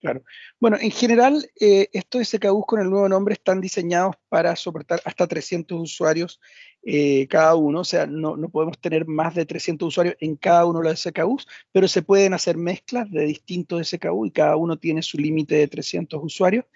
Claro. 0.00 0.22
Bueno, 0.60 0.76
en 0.80 0.90
general, 0.90 1.48
eh, 1.58 1.88
estos 1.92 2.28
SKUs 2.28 2.66
con 2.66 2.80
el 2.80 2.90
nuevo 2.90 3.08
nombre 3.08 3.34
están 3.34 3.60
diseñados 3.60 4.16
para 4.28 4.54
soportar 4.54 5.00
hasta 5.04 5.26
300 5.26 5.80
usuarios 5.80 6.40
eh, 6.82 7.26
cada 7.28 7.54
uno. 7.54 7.80
O 7.80 7.84
sea, 7.84 8.06
no, 8.06 8.36
podemos 8.50 8.78
tener 8.78 9.06
más 9.06 9.34
de 9.34 9.46
300 9.46 9.88
usuarios 9.88 10.16
en 10.20 10.36
cada 10.36 10.66
uno 10.66 10.80
de 10.80 10.90
los 10.90 11.00
SKUs, 11.00 11.46
pero 11.72 11.88
se 11.88 12.02
pueden 12.02 12.34
hacer 12.34 12.56
mezclas 12.56 13.10
de 13.10 13.24
distintos 13.24 13.88
SKU 13.88 14.26
y 14.26 14.30
cada 14.30 14.56
uno 14.56 14.76
tiene 14.78 15.02
su 15.02 15.16
límite 15.16 15.56
de 15.56 15.68
300 15.68 16.20
usuarios. 16.22 16.66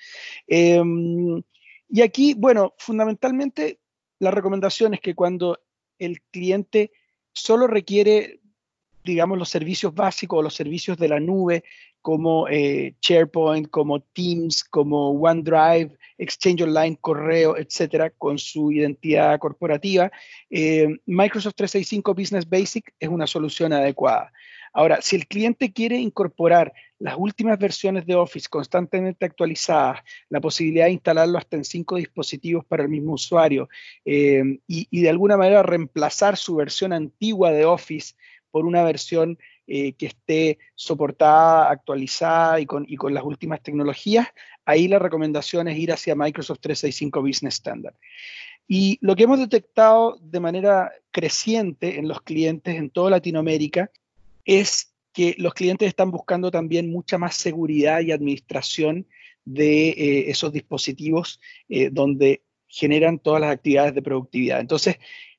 Em, 0.47 1.43
y 1.89 2.01
aquí, 2.03 2.35
bueno, 2.35 2.75
fundamentalmente 2.79 3.81
la 4.19 4.31
recomendación 4.31 4.95
es 4.95 5.01
que 5.01 5.15
cuando 5.15 5.61
el 5.99 6.23
cliente 6.31 6.93
solo 7.33 7.67
requiere 7.67 8.41
digamos, 9.05 9.39
los 9.39 9.49
servicios 9.49 9.95
básicos 9.95 10.39
o 10.39 10.43
los 10.43 10.55
servicios 10.55 10.97
de 10.99 11.09
la 11.09 11.21
nube 11.21 11.65
como 12.03 12.49
eh, 12.49 12.95
SharePoint, 13.01 13.69
como 13.69 14.01
Teams, 14.01 14.65
como 14.65 15.11
OneDrive, 15.11 15.97
Exchange 16.19 16.63
Online, 16.63 16.97
correo, 17.01 17.57
etcétera, 17.57 18.11
con 18.11 18.39
su 18.39 18.73
identidad 18.73 19.39
corporativa, 19.39 20.11
eh, 20.49 20.89
Microsoft 21.07 21.55
365 21.57 22.15
Business 22.15 22.49
Basic 22.49 22.95
es 22.99 23.09
una 23.09 23.27
solución 23.27 23.73
adecuada. 23.73 24.33
Ahora, 24.73 25.01
si 25.03 25.17
el 25.17 25.27
cliente 25.27 25.73
quiere 25.73 25.97
incorporar 25.97 26.73
las 26.99 27.17
últimas 27.19 27.59
versiones 27.59 28.07
de 28.07 28.15
Office 28.15 28.49
constantemente 28.49 29.27
actualizadas, 29.27 30.01
la 30.29 30.41
posibilidad 30.41 30.85
de 30.85 30.93
instalarlo 30.93 31.39
hasta 31.39 31.57
en 31.57 31.65
cinco 31.65 31.97
dispositivos 31.97 32.65
para 32.65 32.85
el 32.85 32.89
mismo 32.89 33.15
usuario 33.15 33.69
eh, 34.05 34.61
y, 34.69 35.01
de 35.01 35.11
alguna 35.11 35.37
manera 35.37 35.63
reemplazar 35.63 36.37
su 36.37 36.55
versión 36.57 36.93
antigua 36.93 37.51
de 37.51 37.65
Office 37.65 38.15
por 38.51 38.65
una 38.67 38.83
versión 38.83 39.39
eh, 39.67 39.93
que 39.93 40.07
esté 40.07 40.59
soportada, 40.75 41.71
actualizada 41.71 42.61
y 42.61 42.67
con, 42.67 42.87
las 43.15 43.25
últimas 43.25 43.63
tecnologías, 43.63 44.27
ahí 44.65 44.89
la 44.89 44.99
recomendación 44.99 45.69
es 45.69 45.79
ir 45.79 45.93
hacia 45.93 46.15
Microsoft 46.15 46.61
365 46.61 47.23
Business 47.23 47.55
Standard. 47.55 47.95
Y 48.67 48.99
lo 49.01 49.17
que 49.17 49.25
hemos 49.25 49.39
detectado 49.39 50.19
de 50.21 50.41
manera 50.41 50.93
creciente 51.11 51.99
en 51.99 52.09
los 52.09 52.23
clientes 52.23 52.77
en 52.77 52.91
toda 52.91 53.11
Latinoamérica 53.11 53.91
es 54.45 54.93
que 55.13 55.35
los 55.39 55.55
clientes 55.55 55.89
están 55.89 56.11
buscando 56.11 56.51
también 56.51 56.91
mucha 56.91 57.19
más 57.19 57.35
seguridad 57.37 58.01
y 58.01 58.13
administración 58.13 59.07
de 59.45 59.91
eh, 59.91 60.31
esos 60.31 60.53
dispositivos 60.53 61.41
eh, 61.69 61.91
donde 61.91 62.43
generan 62.67 63.19
todas 63.19 63.41
las 63.41 63.53
actividades 63.53 63.95
de 63.95 64.03
productividad. 64.03 64.61
Entonces, 64.61 64.97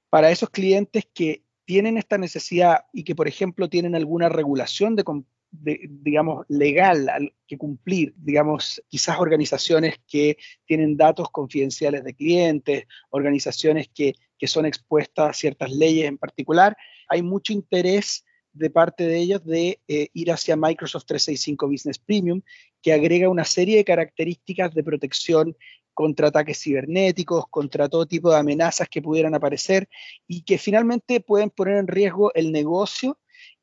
para 0.10 0.32
esos 0.32 0.50
clientes 0.50 1.08
que 1.14 1.44
tienen 1.66 1.98
esta 1.98 2.18
necesidad 2.18 2.86
y 2.94 3.04
que, 3.04 3.16
por 3.16 3.28
ejemplo, 3.28 3.70
tienen 3.70 3.96
alguna 3.96 4.30
regulación 4.30 4.96
de, 4.96 5.04
digamos, 5.52 6.46
legal 6.50 7.34
que 7.48 7.58
cumplir, 7.58 8.14
digamos, 8.18 8.82
quizás 8.88 9.20
organizaciones 9.20 9.96
que 10.08 10.38
tienen 10.66 10.98
datos 10.98 11.30
confidenciales 11.30 12.04
de 12.04 12.14
clientes, 12.14 12.86
organizaciones 13.10 13.90
que, 13.94 14.16
que 14.38 14.48
son 14.48 14.66
expuestas 14.66 15.30
a 15.30 15.34
ciertas 15.34 15.72
leyes 15.72 16.06
en 16.06 16.18
particular, 16.18 16.76
hay 17.08 17.22
mucho 17.22 17.54
interés 17.54 18.24
de 18.54 18.70
parte 18.70 19.06
de 19.06 19.18
ellos 19.18 19.46
de 19.46 19.80
eh, 19.88 20.10
ir 20.14 20.32
hacia 20.32 20.56
Microsoft 20.56 21.06
365 21.06 21.68
Business 21.68 22.00
Premium, 22.00 22.42
que 22.82 22.94
agrega 22.94 23.30
una 23.30 23.46
serie 23.46 23.78
de 23.78 23.86
características 23.86 24.74
de 24.74 24.84
protección 24.84 25.56
contra 25.94 26.28
ataques 26.28 26.62
cibernéticos, 26.62 27.46
contra 27.50 27.90
todo 27.90 28.06
tipo 28.06 28.32
de 28.32 28.38
amenazas 28.38 28.88
que 28.90 29.02
pudieran 29.02 29.36
aparecer 29.36 29.88
y 30.28 30.44
que 30.44 30.58
finalmente 30.58 31.20
pueden 31.20 31.50
poner 31.50 31.78
en 31.78 31.88
riesgo 31.88 32.34
el 32.34 32.52
negocio 32.52 33.18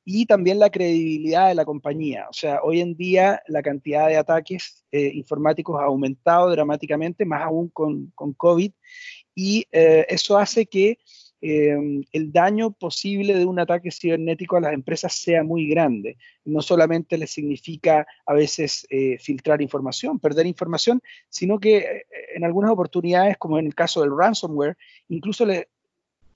y 0.05 0.25
también 0.25 0.59
la 0.59 0.71
credibilidad 0.71 1.49
de 1.49 1.55
la 1.55 1.67
compañía. 1.67 2.27
O 2.31 2.33
sea, 2.33 2.61
hoy 2.63 2.81
en 2.81 2.97
día 2.97 3.43
la 3.47 3.63
cantidad 3.63 4.09
de 4.09 4.17
ataques 4.17 4.85
eh, 4.91 5.11
informáticos 5.13 5.79
ha 5.79 5.85
aumentado 5.85 6.51
dramáticamente, 6.51 7.27
más 7.27 7.43
aún 7.43 7.69
con, 7.69 8.11
con 8.15 8.33
COVID, 8.33 8.73
y 9.35 9.67
eh, 9.71 10.07
eso 10.09 10.39
hace 10.39 10.65
que 10.65 10.99
Em, 11.41 12.03
el 12.13 12.33
daño 12.33 12.73
posible 12.73 13.35
de 13.35 13.45
un 13.45 13.61
ataque 13.61 13.93
cibernético 13.93 14.57
a 14.57 14.61
las 14.61 14.73
empresas 14.73 15.15
sea 15.15 15.45
muy 15.45 15.69
grande. 15.69 16.19
No 16.45 16.63
solamente 16.63 17.17
les 17.17 17.31
significa 17.31 18.07
a 18.27 18.35
veces 18.35 18.87
eh, 18.91 19.19
filtrar 19.19 19.63
información, 19.63 20.19
perder 20.19 20.47
información, 20.47 21.01
sino 21.29 21.61
que 21.61 21.79
eh, 21.79 22.07
en 22.35 22.45
algunas 22.45 22.73
oportunidades, 22.73 23.37
como 23.39 23.59
en 23.59 23.67
el 23.67 23.75
caso 23.75 24.01
del 24.01 24.17
ransomware, 24.17 24.77
incluso 25.09 25.47
le, 25.47 25.69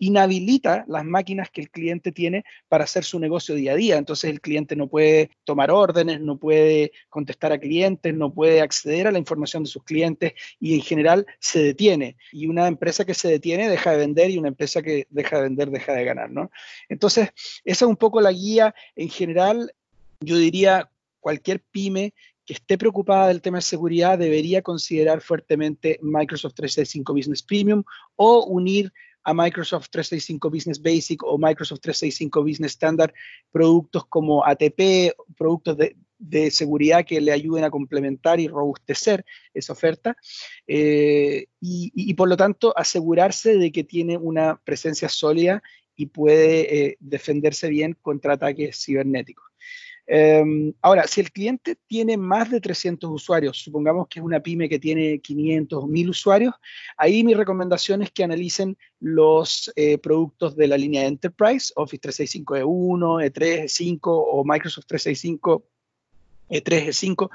inhabilita 0.02 0.84
las 0.88 1.04
máquinas 1.04 1.48
que 1.48 1.60
el 1.60 1.70
cliente 1.70 2.10
tiene 2.10 2.44
para 2.68 2.82
hacer 2.82 3.04
su 3.04 3.20
negocio 3.20 3.54
día 3.54 3.70
a 3.70 3.76
día. 3.76 3.98
Entonces 3.98 4.30
el 4.30 4.40
cliente 4.40 4.74
no 4.74 4.88
puede 4.88 5.30
tomar 5.44 5.70
órdenes, 5.70 6.20
no 6.20 6.38
puede 6.38 6.90
contestar 7.08 7.52
a 7.52 7.58
clientes, 7.58 8.12
no 8.12 8.34
puede 8.34 8.62
acceder 8.62 9.06
a 9.06 9.12
la 9.12 9.20
información 9.20 9.62
de 9.62 9.68
sus 9.68 9.84
clientes 9.84 10.32
y 10.58 10.74
en 10.74 10.80
general 10.80 11.24
se 11.38 11.62
detiene. 11.62 12.16
Y 12.32 12.48
una 12.48 12.66
empresa 12.66 13.04
que 13.04 13.14
se 13.14 13.28
detiene 13.28 13.68
deja 13.68 13.92
de 13.92 13.98
vender 13.98 14.30
y 14.30 14.38
una 14.38 14.48
empresa 14.48 14.82
que 14.82 15.06
deja 15.08 15.36
de 15.36 15.42
vender 15.44 15.70
deja 15.70 15.92
de 15.92 16.04
ganar. 16.04 16.32
¿no? 16.32 16.50
Entonces, 16.88 17.28
esa 17.64 17.84
es 17.84 17.88
un 17.88 17.96
poco 17.96 18.20
la 18.20 18.32
guía 18.32 18.74
en 18.96 19.08
general. 19.08 19.72
Yo 20.18 20.36
diría 20.36 20.90
cualquier 21.20 21.60
pyme 21.60 22.12
que 22.44 22.54
esté 22.54 22.76
preocupada 22.76 23.28
del 23.28 23.40
tema 23.40 23.58
de 23.58 23.62
seguridad 23.62 24.18
debería 24.18 24.62
considerar 24.62 25.20
fuertemente 25.20 26.00
Microsoft 26.02 26.54
365 26.54 27.14
Business 27.14 27.42
Premium 27.44 27.84
o 28.16 28.46
unir 28.46 28.92
a 29.24 29.34
Microsoft 29.34 29.88
365 29.90 30.50
Business 30.50 30.80
Basic 30.80 31.22
o 31.22 31.38
Microsoft 31.38 31.80
365 31.80 32.42
Business 32.42 32.72
Standard 32.72 33.12
productos 33.50 34.06
como 34.06 34.44
ATP, 34.44 35.14
productos 35.36 35.76
de, 35.78 35.96
seguridad 36.50 37.04
que 37.04 37.20
le 37.20 37.32
ayuden 37.32 37.64
a 37.64 37.70
complementar 37.70 38.38
y 38.38 38.46
robustecer 38.46 39.24
esa 39.52 39.72
oferta 39.72 40.16
eh, 40.68 41.46
y, 41.60 42.14
por 42.14 42.28
lo 42.28 42.36
tanto 42.36 42.72
asegurarse 42.76 43.56
de 43.56 43.72
que 43.72 43.82
tiene 43.82 44.16
una 44.16 44.60
presencia 44.64 45.08
sólida 45.08 45.64
y 45.96 46.06
puede 46.06 46.86
eh, 46.86 46.96
defenderse 47.00 47.68
bien 47.68 47.98
contra 48.00 48.34
ataques 48.34 48.84
cibernéticos. 48.84 49.51
Em, 50.06 50.72
ahora, 50.82 51.06
si 51.06 51.20
el 51.20 51.30
cliente 51.30 51.76
tiene 51.86 52.16
más 52.16 52.50
de 52.50 52.60
300 52.60 53.10
usuarios, 53.10 53.58
supongamos 53.58 54.08
que 54.08 54.18
es 54.18 54.24
una 54.24 54.40
pyme 54.40 54.68
que 54.68 54.78
tiene 54.78 55.20
500 55.20 55.84
o 55.84 55.86
1000 55.86 56.10
usuarios, 56.10 56.54
ahí 56.96 57.22
mi 57.22 57.34
recomendación 57.34 58.02
es 58.02 58.10
que 58.10 58.24
analicen 58.24 58.76
los 59.00 59.72
eh, 59.76 59.98
productos 59.98 60.56
de 60.56 60.66
la 60.66 60.76
línea 60.76 61.06
Enterprise, 61.06 61.72
Office 61.76 62.00
365 62.00 62.56
E1, 62.56 63.30
E3, 63.30 63.64
E5 63.64 64.00
o 64.02 64.44
Microsoft 64.44 64.86
365 64.86 65.64
E3, 66.50 66.88
E5, 66.88 67.30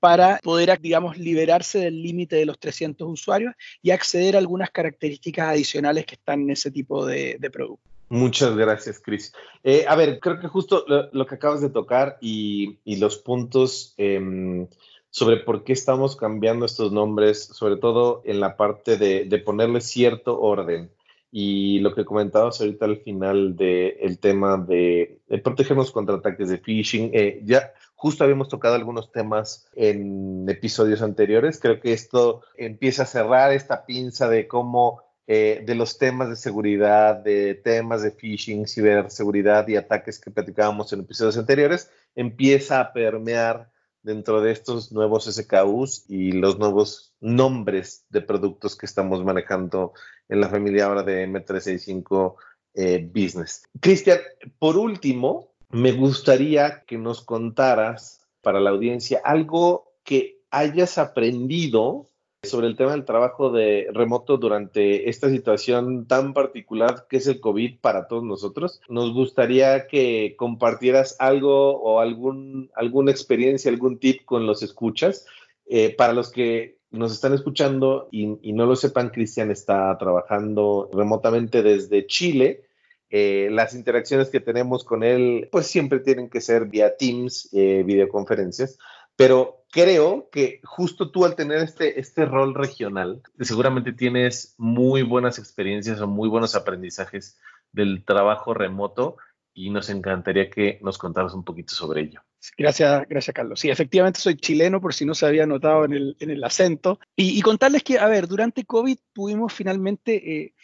para 0.00 0.40
poder, 0.42 0.80
digamos, 0.80 1.18
liberarse 1.18 1.78
del 1.78 2.02
límite 2.02 2.36
de 2.36 2.46
los 2.46 2.58
300 2.58 3.08
usuarios 3.08 3.54
y 3.82 3.90
acceder 3.90 4.34
a 4.34 4.38
algunas 4.38 4.70
características 4.70 5.50
adicionales 5.50 6.06
que 6.06 6.14
están 6.14 6.42
en 6.42 6.50
ese 6.50 6.70
tipo 6.70 7.06
de, 7.06 7.36
de 7.38 7.50
productos. 7.50 7.95
Muchas 8.08 8.56
gracias, 8.56 9.00
Chris. 9.00 9.32
Eh, 9.64 9.84
a 9.88 9.96
ver, 9.96 10.20
creo 10.20 10.38
que 10.38 10.46
justo 10.46 10.84
lo, 10.86 11.26
que 11.26 11.34
acabas 11.34 11.60
de 11.60 11.70
tocar 11.70 12.18
y, 12.20 12.78
los 12.84 13.18
puntos 13.18 13.94
em, 13.96 14.68
sobre 15.10 15.38
por 15.38 15.64
qué 15.64 15.72
estamos 15.72 16.14
cambiando 16.14 16.66
estos 16.66 16.92
nombres, 16.92 17.44
sobre 17.44 17.76
todo 17.76 18.22
en 18.24 18.38
la 18.38 18.56
parte 18.56 18.96
de, 18.96 19.38
ponerle 19.44 19.80
cierto 19.80 20.40
orden 20.40 20.90
y 21.32 21.80
lo 21.80 21.94
que 21.94 22.04
comentabas 22.04 22.60
ahorita 22.60 22.84
al 22.84 22.98
final 22.98 23.56
del 23.56 24.18
tema 24.20 24.56
de, 24.56 25.18
protegernos 25.42 25.90
contra 25.90 26.14
ataques 26.14 26.48
de 26.48 26.58
phishing. 26.58 27.10
Eh, 27.12 27.40
ya 27.44 27.72
justo 27.96 28.22
habíamos 28.22 28.48
tocado 28.48 28.76
algunos 28.76 29.10
temas 29.10 29.68
en 29.74 30.48
episodios 30.48 31.02
anteriores. 31.02 31.58
Creo 31.58 31.80
que 31.80 31.92
esto 31.92 32.42
empieza 32.56 33.02
a 33.02 33.06
cerrar 33.06 33.52
esta 33.52 33.84
pinza 33.84 34.28
de 34.28 34.46
cómo 34.46 35.02
eh, 35.26 35.62
de 35.66 35.74
los 35.74 35.98
temas 35.98 36.28
de 36.28 36.36
seguridad, 36.36 37.16
de 37.16 37.54
temas 37.54 38.02
de 38.02 38.12
phishing, 38.12 38.66
ciberseguridad 38.66 39.66
y 39.66 39.76
ataques 39.76 40.20
que 40.20 40.30
platicábamos 40.30 40.92
en 40.92 41.00
episodios 41.00 41.36
anteriores, 41.36 41.90
empieza 42.14 42.80
a 42.80 42.92
permear 42.92 43.70
dentro 44.02 44.40
de 44.40 44.52
estos 44.52 44.92
nuevos 44.92 45.24
SKUs 45.24 46.04
y 46.08 46.30
los 46.30 46.60
nuevos 46.60 47.12
nombres 47.20 48.04
de 48.08 48.20
productos 48.20 48.76
que 48.76 48.86
estamos 48.86 49.24
manejando 49.24 49.94
en 50.28 50.40
la 50.40 50.48
familia 50.48 50.86
ahora 50.86 51.02
de 51.02 51.26
M365 51.28 52.36
eh, 52.74 53.10
Business. 53.12 53.64
Cristian, 53.80 54.20
por 54.60 54.76
último, 54.76 55.54
me 55.70 55.90
gustaría 55.90 56.84
que 56.84 56.98
nos 56.98 57.24
contaras 57.24 58.20
para 58.42 58.60
la 58.60 58.70
audiencia 58.70 59.20
algo 59.24 59.92
que 60.04 60.42
hayas 60.52 60.98
aprendido 60.98 62.06
sobre 62.46 62.66
el 62.68 62.76
tema 62.76 62.92
del 62.92 63.04
trabajo 63.04 63.50
de 63.50 63.88
remoto 63.92 64.38
durante 64.38 65.08
esta 65.08 65.28
situación 65.28 66.06
tan 66.06 66.32
particular 66.32 67.06
que 67.08 67.18
es 67.18 67.26
el 67.26 67.40
COVID 67.40 67.80
para 67.80 68.08
todos 68.08 68.24
nosotros. 68.24 68.80
Nos 68.88 69.12
gustaría 69.12 69.86
que 69.86 70.34
compartieras 70.38 71.16
algo 71.18 71.78
o 71.80 72.00
algún, 72.00 72.70
alguna 72.74 73.10
experiencia, 73.10 73.70
algún 73.70 73.98
tip 73.98 74.24
con 74.24 74.46
los 74.46 74.62
escuchas. 74.62 75.26
Eh, 75.68 75.94
para 75.96 76.12
los 76.12 76.30
que 76.30 76.78
nos 76.90 77.12
están 77.12 77.34
escuchando 77.34 78.08
y, 78.10 78.52
no 78.52 78.66
lo 78.66 78.76
sepan, 78.76 79.10
Cristian 79.10 79.50
está 79.50 79.96
trabajando 79.98 80.88
remotamente 80.92 81.62
desde 81.62 82.06
Chile. 82.06 82.62
Eh, 83.10 83.48
las 83.50 83.74
interacciones 83.74 84.30
que 84.30 84.40
tenemos 84.40 84.84
con 84.84 85.04
él, 85.04 85.48
pues 85.50 85.66
siempre 85.66 86.00
tienen 86.00 86.28
que 86.28 86.40
ser 86.40 86.66
vía 86.66 86.96
Teams, 86.96 87.48
eh, 87.52 87.82
videoconferencias, 87.84 88.78
pero 89.16 89.55
creo 89.70 90.28
que 90.30 90.60
justo 90.64 91.10
tú 91.10 91.24
al 91.24 91.36
tener 91.36 91.58
este, 91.58 92.00
este 92.00 92.24
rol 92.24 92.54
regional, 92.54 93.22
seguramente 93.40 93.92
tienes 93.92 94.54
muy 94.58 95.02
buenas 95.02 95.38
experiencias 95.38 96.00
o 96.00 96.06
muy 96.06 96.28
buenos 96.28 96.54
aprendizajes 96.54 97.38
del 97.72 98.04
trabajo 98.04 98.54
remoto 98.54 99.16
y 99.52 99.70
nos 99.70 99.88
encantaría 99.88 100.50
que 100.50 100.78
nos 100.82 100.98
contaras 100.98 101.32
un 101.32 101.42
poquito 101.42 101.74
sobre 101.74 102.02
ello. 102.02 102.20
Gracias, 102.58 103.08
gracias 103.08 103.34
Carlos. 103.34 103.58
Sí, 103.58 103.70
efectivamente 103.70 104.20
soy 104.20 104.36
chileno, 104.36 104.80
por 104.80 104.92
si 104.92 105.06
no 105.06 105.14
se 105.14 105.26
había 105.26 105.46
notado 105.46 105.86
en 105.86 105.94
el, 105.94 106.16
en 106.20 106.30
el 106.30 106.44
acento. 106.44 107.00
Y, 107.16 107.40
contarles 107.40 107.82
que, 107.82 107.98
a 107.98 108.06
ver, 108.06 108.28
durante 108.28 108.64
COVID 108.64 108.98
pudimos 109.14 109.52
finalmente 109.52 110.36
eh, 110.36 110.54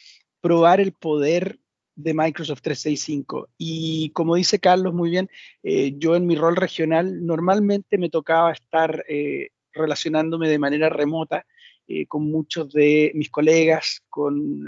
probar 0.40 0.80
el 0.80 0.92
poder 0.92 1.58
de 1.94 2.14
Microsoft 2.14 2.62
365. 2.62 3.48
Y 3.58 4.10
como 4.10 4.36
dice 4.36 4.58
Carlos 4.58 4.94
muy 4.94 5.10
bien, 5.10 5.28
eh, 5.62 5.94
yo 5.96 6.16
en 6.16 6.26
mi 6.26 6.36
rol 6.36 6.56
regional 6.56 7.24
normalmente 7.24 7.98
me 7.98 8.10
tocaba 8.10 8.52
estar 8.52 9.04
eh, 9.08 9.50
relacionándome 9.72 10.48
de 10.48 10.58
manera 10.58 10.88
remota 10.88 11.46
eh, 11.86 12.06
con 12.06 12.30
muchos 12.30 12.72
de 12.72 13.12
mis 13.14 13.30
colegas, 13.30 14.02
con 14.08 14.64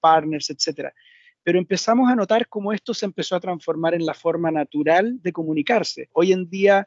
partners, 0.00 0.50
etc. 0.50 0.92
Pero 1.42 1.58
empezamos 1.58 2.10
a 2.10 2.16
notar 2.16 2.48
cómo 2.48 2.72
esto 2.72 2.92
se 2.94 3.06
empezó 3.06 3.36
a 3.36 3.40
transformar 3.40 3.94
en 3.94 4.04
la 4.04 4.14
forma 4.14 4.50
natural 4.50 5.20
de 5.22 5.32
comunicarse. 5.32 6.08
Hoy 6.12 6.32
en 6.32 6.48
día 6.48 6.86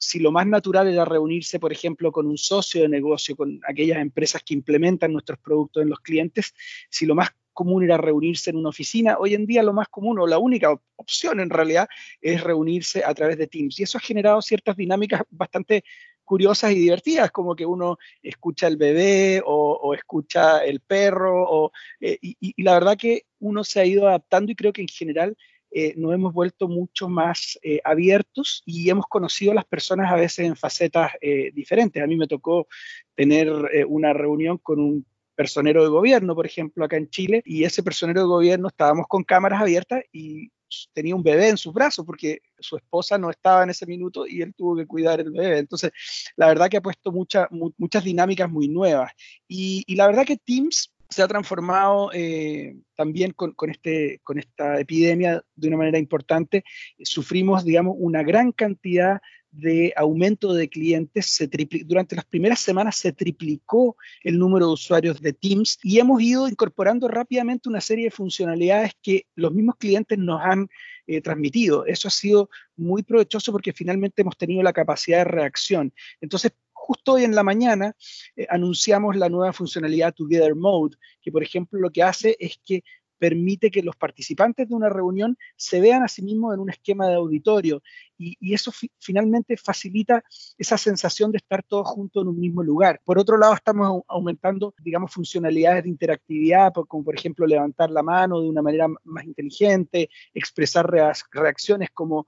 si 0.00 0.18
lo 0.18 0.32
más 0.32 0.46
natural 0.46 0.88
era 0.88 1.04
reunirse, 1.04 1.60
por 1.60 1.72
ejemplo, 1.72 2.10
con 2.10 2.26
un 2.26 2.38
socio 2.38 2.80
de 2.80 2.88
negocio, 2.88 3.36
con 3.36 3.60
aquellas 3.68 3.98
empresas 3.98 4.42
que 4.42 4.54
implementan 4.54 5.12
nuestros 5.12 5.38
productos 5.38 5.82
en 5.82 5.90
los 5.90 6.00
clientes, 6.00 6.54
si 6.88 7.04
lo 7.04 7.14
más 7.14 7.28
común 7.60 7.84
era 7.84 7.98
reunirse 7.98 8.48
en 8.48 8.56
una 8.56 8.70
oficina, 8.70 9.18
hoy 9.18 9.34
en 9.34 9.44
día 9.44 9.62
lo 9.62 9.74
más 9.74 9.88
común 9.88 10.18
o 10.18 10.26
la 10.26 10.38
única 10.38 10.74
opción 10.96 11.40
en 11.40 11.50
realidad 11.50 11.88
es 12.22 12.42
reunirse 12.42 13.04
a 13.04 13.12
través 13.12 13.36
de 13.36 13.48
Teams. 13.48 13.78
Y 13.78 13.82
eso 13.82 13.98
ha 13.98 14.00
generado 14.00 14.40
ciertas 14.40 14.78
dinámicas 14.78 15.20
bastante 15.28 15.84
curiosas 16.24 16.72
y 16.72 16.76
divertidas, 16.76 17.30
como 17.30 17.54
que 17.54 17.66
uno 17.66 17.98
escucha 18.22 18.66
el 18.66 18.78
bebé 18.78 19.42
o, 19.44 19.92
escucha 19.94 20.64
el 20.64 20.80
perro, 20.80 21.70
eh, 22.00 22.16
y, 22.22 22.62
la 22.62 22.72
verdad 22.72 22.96
que 22.96 23.26
uno 23.40 23.62
se 23.62 23.78
ha 23.80 23.84
ido 23.84 24.08
adaptando 24.08 24.50
y 24.50 24.54
creo 24.54 24.72
que 24.72 24.80
en 24.80 24.88
general 24.88 25.36
eh, 25.70 25.92
nos 25.98 26.14
hemos 26.14 26.32
vuelto 26.32 26.66
mucho 26.66 27.10
más 27.10 27.58
eh, 27.62 27.80
abiertos 27.84 28.62
y 28.64 28.88
hemos 28.88 29.04
conocido 29.06 29.52
a 29.52 29.56
las 29.56 29.66
personas 29.66 30.10
a 30.10 30.16
veces 30.16 30.46
en 30.46 30.56
facetas 30.56 31.12
diferentes. 31.52 32.02
A 32.02 32.06
mí 32.06 32.16
me 32.16 32.26
tocó 32.26 32.68
tener 33.14 33.52
una 33.86 34.14
reunión 34.14 34.56
con 34.56 34.80
un 34.80 35.04
personero 35.40 35.82
de 35.82 35.88
gobierno, 35.88 36.34
por 36.34 36.44
ejemplo, 36.44 36.84
acá 36.84 36.98
en 36.98 37.08
Chile, 37.08 37.40
y 37.46 37.64
ese 37.64 37.82
personero 37.82 38.20
de 38.20 38.26
gobierno 38.26 38.68
estábamos 38.68 39.06
con 39.08 39.24
cámaras 39.24 39.62
abiertas 39.62 40.02
y 40.12 40.50
tenía 40.92 41.16
un 41.16 41.22
bebé 41.22 41.48
en 41.48 41.56
sus 41.56 41.72
brazos 41.72 42.04
porque 42.04 42.42
su 42.58 42.76
esposa 42.76 43.16
no 43.16 43.30
estaba 43.30 43.62
en 43.62 43.70
ese 43.70 43.86
minuto 43.86 44.26
y 44.26 44.42
él 44.42 44.52
tuvo 44.54 44.76
que 44.76 44.86
cuidar 44.86 45.18
el 45.18 45.30
bebé. 45.30 45.56
Entonces, 45.56 45.92
la 46.36 46.46
verdad 46.46 46.68
que 46.68 46.76
ha 46.76 46.82
puesto 46.82 47.10
muchas 47.10 48.04
dinámicas 48.04 48.50
muy 48.50 48.68
nuevas. 48.68 49.12
Y, 49.48 49.82
y 49.86 49.94
la 49.94 50.08
verdad 50.08 50.26
que 50.26 50.36
Teams 50.36 50.92
se 51.08 51.22
ha 51.22 51.28
transformado 51.28 52.10
eh, 52.12 52.76
también 52.94 53.32
con, 53.32 53.54
este, 53.70 54.20
con 54.22 54.38
esta 54.38 54.78
epidemia 54.78 55.42
de 55.56 55.68
una 55.68 55.78
manera 55.78 55.98
importante. 55.98 56.64
Sufrimos, 57.02 57.64
digamos, 57.64 57.96
una 57.98 58.22
gran 58.22 58.52
cantidad 58.52 59.22
de 59.52 59.92
aumento 59.96 60.54
de 60.54 60.68
clientes. 60.68 61.26
Se 61.26 61.48
durante 61.84 62.16
las 62.16 62.24
primeras 62.24 62.60
semanas 62.60 62.96
se 62.96 63.12
triplicó 63.12 63.96
el 64.22 64.38
número 64.38 64.66
de 64.66 64.72
usuarios 64.72 65.20
de 65.20 65.32
Teams 65.32 65.78
y 65.82 65.98
hemos 65.98 66.22
ido 66.22 66.48
incorporando 66.48 67.08
rápidamente 67.08 67.68
una 67.68 67.80
serie 67.80 68.04
de 68.04 68.10
funcionalidades 68.10 68.92
que 69.02 69.26
los 69.34 69.52
mismos 69.52 69.76
clientes 69.76 70.18
nos 70.18 70.40
han 70.42 70.68
eh, 71.06 71.20
transmitido. 71.20 71.86
Eso 71.86 72.08
ha 72.08 72.12
sido 72.12 72.50
muy 72.76 73.02
provechoso 73.02 73.52
porque 73.52 73.72
finalmente 73.72 74.22
hemos 74.22 74.36
tenido 74.36 74.62
la 74.62 74.72
capacidad 74.72 75.18
de 75.18 75.24
reacción. 75.24 75.92
Entonces, 76.20 76.52
justo 76.72 77.12
hoy 77.12 77.24
en 77.24 77.34
la 77.34 77.42
mañana 77.42 77.94
eh, 78.36 78.46
anunciamos 78.48 79.16
la 79.16 79.28
nueva 79.28 79.52
funcionalidad 79.52 80.14
Together 80.14 80.54
Mode, 80.54 80.96
que 81.20 81.30
por 81.30 81.42
ejemplo 81.42 81.78
lo 81.78 81.90
que 81.90 82.02
hace 82.02 82.36
es 82.40 82.60
que 82.64 82.82
permite 83.20 83.70
que 83.70 83.82
los 83.82 83.96
participantes 83.96 84.66
de 84.66 84.74
una 84.74 84.88
reunión 84.88 85.36
se 85.54 85.78
vean 85.80 86.02
a 86.02 86.08
sí 86.08 86.22
mismos 86.22 86.54
en 86.54 86.60
un 86.60 86.70
esquema 86.70 87.06
de 87.06 87.16
auditorio 87.16 87.82
y, 88.18 88.54
eso 88.54 88.72
finalmente 88.98 89.56
facilita 89.56 90.24
esa 90.58 90.76
sensación 90.76 91.30
de 91.30 91.38
estar 91.38 91.62
todos 91.62 91.86
juntos 91.86 92.22
en 92.22 92.28
un 92.28 92.40
mismo 92.40 92.62
lugar. 92.62 93.00
Por 93.04 93.18
otro 93.18 93.36
lado, 93.36 93.54
estamos 93.54 94.02
aumentando, 94.08 94.74
digamos, 94.82 95.12
funcionalidades 95.12 95.84
de 95.84 95.90
interactividad, 95.90 96.72
como 96.88 97.04
por 97.04 97.14
ejemplo 97.14 97.46
levantar 97.46 97.90
la 97.90 98.02
mano 98.02 98.40
de 98.40 98.48
una 98.48 98.62
manera 98.62 98.88
más 99.04 99.24
inteligente, 99.24 100.08
expresar 100.34 100.90
reacciones 100.90 101.90
como 101.92 102.26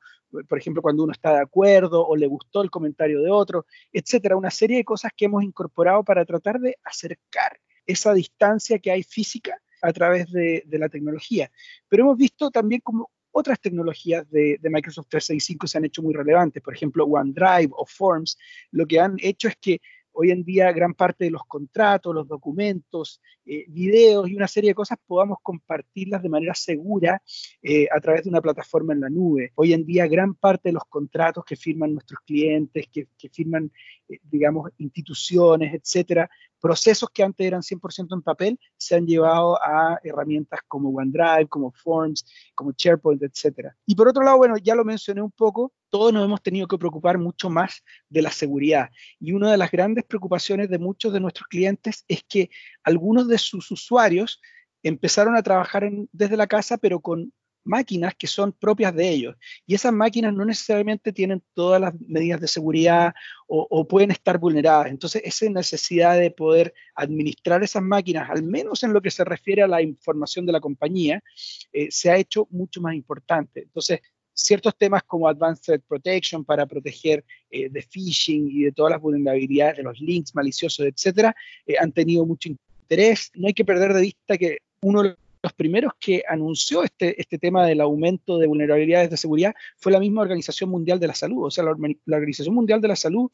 por 0.48 0.56
ejemplo, 0.58 0.80
cuando 0.80 1.04
uno 1.04 1.12
está 1.12 1.34
de 1.34 1.42
acuerdo 1.42 2.06
o 2.06 2.16
le 2.16 2.26
gustó 2.26 2.62
el 2.62 2.70
comentario 2.70 3.20
de 3.20 3.30
otro, 3.30 3.66
etcétera, 3.92 4.34
una 4.34 4.50
serie 4.50 4.78
de 4.78 4.84
cosas 4.84 5.12
que 5.14 5.26
hemos 5.26 5.42
incorporado 5.42 6.02
para 6.04 6.24
tratar 6.24 6.58
de 6.58 6.78
acercar 6.84 7.60
esa 7.84 8.14
distancia 8.14 8.78
que 8.78 8.90
hay 8.90 9.02
física 9.02 9.60
a 9.82 9.92
través 9.92 10.30
de, 10.30 10.64
la 10.70 10.88
tecnología. 10.88 11.50
Pero 11.88 12.04
hemos 12.04 12.16
visto 12.16 12.50
también 12.50 12.80
como 12.80 13.10
otras 13.32 13.60
tecnologías 13.60 14.28
de, 14.30 14.58
de, 14.60 14.70
Microsoft 14.70 15.08
365 15.08 15.66
se 15.66 15.78
han 15.78 15.84
hecho 15.84 16.02
muy 16.02 16.14
relevantes, 16.14 16.62
por 16.62 16.74
ejemplo 16.74 17.04
OneDrive 17.04 17.72
o 17.72 17.84
Forms, 17.86 18.38
lo 18.70 18.86
que 18.86 19.00
han 19.00 19.16
hecho 19.18 19.48
es 19.48 19.56
que 19.56 19.80
hoy 20.12 20.30
en 20.30 20.44
día 20.44 20.72
gran 20.72 20.94
parte 20.94 21.24
de 21.24 21.30
los 21.30 21.44
contratos, 21.46 22.14
los 22.14 22.28
documentos, 22.28 23.20
eh, 23.44 23.64
videos 23.68 24.28
y 24.28 24.36
una 24.36 24.48
serie 24.48 24.70
de 24.70 24.74
cosas 24.74 24.98
podamos 25.06 25.38
compartirlas 25.42 26.22
de 26.22 26.28
manera 26.28 26.54
segura 26.54 27.22
eh, 27.62 27.88
a 27.90 28.00
través 28.00 28.24
de 28.24 28.30
una 28.30 28.40
plataforma 28.40 28.92
en 28.92 29.00
la 29.00 29.10
nube. 29.10 29.52
Hoy 29.54 29.72
en 29.72 29.84
día 29.84 30.06
gran 30.06 30.34
parte 30.34 30.68
de 30.68 30.74
los 30.74 30.84
contratos 30.84 31.44
que 31.44 31.56
firman 31.56 31.92
nuestros 31.92 32.20
clientes, 32.20 32.86
que, 32.92 33.28
firman, 33.30 33.72
eh, 34.08 34.18
digamos, 34.22 34.70
instituciones, 34.78 35.74
etcétera, 35.74 36.30
procesos 36.60 37.10
que 37.10 37.22
antes 37.22 37.46
eran 37.46 37.62
100% 37.62 38.14
en 38.14 38.22
papel 38.22 38.60
se 38.76 38.94
han 38.94 39.06
llevado 39.06 39.58
a 39.60 39.98
herramientas 40.04 40.60
como 40.68 40.90
OneDrive, 40.90 41.48
como 41.48 41.72
Forms, 41.72 42.24
como 42.54 42.72
SharePoint, 42.72 43.22
etc. 43.22 43.70
Y 43.86 43.96
por 43.96 44.08
otro 44.08 44.22
lado, 44.22 44.38
bueno, 44.38 44.56
ya 44.58 44.74
lo 44.74 44.84
mencioné 44.84 45.22
un 45.22 45.32
poco, 45.32 45.72
todos 45.92 46.10
nos 46.10 46.24
hemos 46.24 46.42
tenido 46.42 46.66
que 46.66 46.78
preocupar 46.78 47.18
mucho 47.18 47.50
más 47.50 47.84
de 48.08 48.22
la 48.22 48.30
seguridad. 48.30 48.88
Y 49.20 49.32
una 49.32 49.50
de 49.50 49.58
las 49.58 49.70
grandes 49.70 50.04
preocupaciones 50.04 50.70
de 50.70 50.78
muchos 50.78 51.12
de 51.12 51.20
nuestros 51.20 51.46
clientes 51.48 52.06
es 52.08 52.24
que 52.26 52.48
algunos 52.82 53.28
de 53.28 53.36
sus 53.36 53.70
usuarios 53.70 54.40
empezaron 54.82 55.36
a 55.36 55.42
trabajar 55.42 55.86
desde 56.10 56.38
la 56.38 56.46
casa, 56.46 56.78
pero 56.78 57.00
con 57.00 57.30
máquinas 57.64 58.14
que 58.14 58.26
son 58.26 58.52
propias 58.52 58.94
de 58.94 59.10
ellos. 59.10 59.36
Y 59.66 59.74
esas 59.74 59.92
máquinas 59.92 60.32
no 60.32 60.46
necesariamente 60.46 61.12
tienen 61.12 61.42
todas 61.52 61.78
las 61.78 61.92
medidas 62.00 62.40
de 62.40 62.48
seguridad 62.48 63.12
o, 63.46 63.86
pueden 63.86 64.12
estar 64.12 64.38
vulneradas. 64.38 64.86
Entonces, 64.86 65.20
esa 65.26 65.46
necesidad 65.50 66.18
de 66.18 66.30
poder 66.30 66.72
administrar 66.94 67.62
esas 67.62 67.82
máquinas, 67.82 68.30
al 68.30 68.42
menos 68.42 68.82
en 68.82 68.94
lo 68.94 69.02
que 69.02 69.10
se 69.10 69.24
refiere 69.24 69.62
a 69.62 69.68
la 69.68 69.82
información 69.82 70.46
de 70.46 70.52
la 70.52 70.60
compañía, 70.60 71.22
eh, 71.70 71.88
se 71.90 72.10
ha 72.10 72.16
hecho 72.16 72.48
mucho 72.50 72.80
más 72.80 72.94
importante. 72.94 73.60
Entonces, 73.60 74.00
ciertos 74.34 74.76
temas 74.76 75.02
como 75.04 75.28
Advanced 75.28 75.62
Threat 75.64 75.82
Protection 75.82 76.44
para 76.44 76.66
proteger 76.66 77.24
eh, 77.50 77.68
de 77.68 77.82
phishing 77.82 78.50
y 78.50 78.62
de 78.64 78.72
todas 78.72 78.92
las 78.92 79.00
vulnerabilidades 79.00 79.78
de 79.78 79.82
los 79.82 80.00
links 80.00 80.34
maliciosos, 80.34 80.86
etcétera, 80.86 81.34
eh, 81.66 81.74
han 81.78 81.92
tenido 81.92 82.24
mucho 82.24 82.48
interés. 82.48 83.30
No 83.34 83.46
hay 83.48 83.54
que 83.54 83.64
perder 83.64 83.92
de 83.94 84.02
vista 84.02 84.38
que 84.38 84.58
uno 84.80 85.14
los 85.42 85.52
primeros 85.54 85.92
que 85.98 86.22
anunció 86.28 86.84
este, 86.84 87.20
este 87.20 87.36
tema 87.36 87.66
del 87.66 87.80
aumento 87.80 88.38
de 88.38 88.46
vulnerabilidades 88.46 89.10
de 89.10 89.16
seguridad 89.16 89.54
fue 89.76 89.90
la 89.90 89.98
misma 89.98 90.22
Organización 90.22 90.70
Mundial 90.70 91.00
de 91.00 91.08
la 91.08 91.14
Salud. 91.14 91.46
O 91.46 91.50
sea, 91.50 91.64
la 91.64 92.16
Organización 92.16 92.54
Mundial 92.54 92.80
de 92.80 92.88
la 92.88 92.96
Salud 92.96 93.30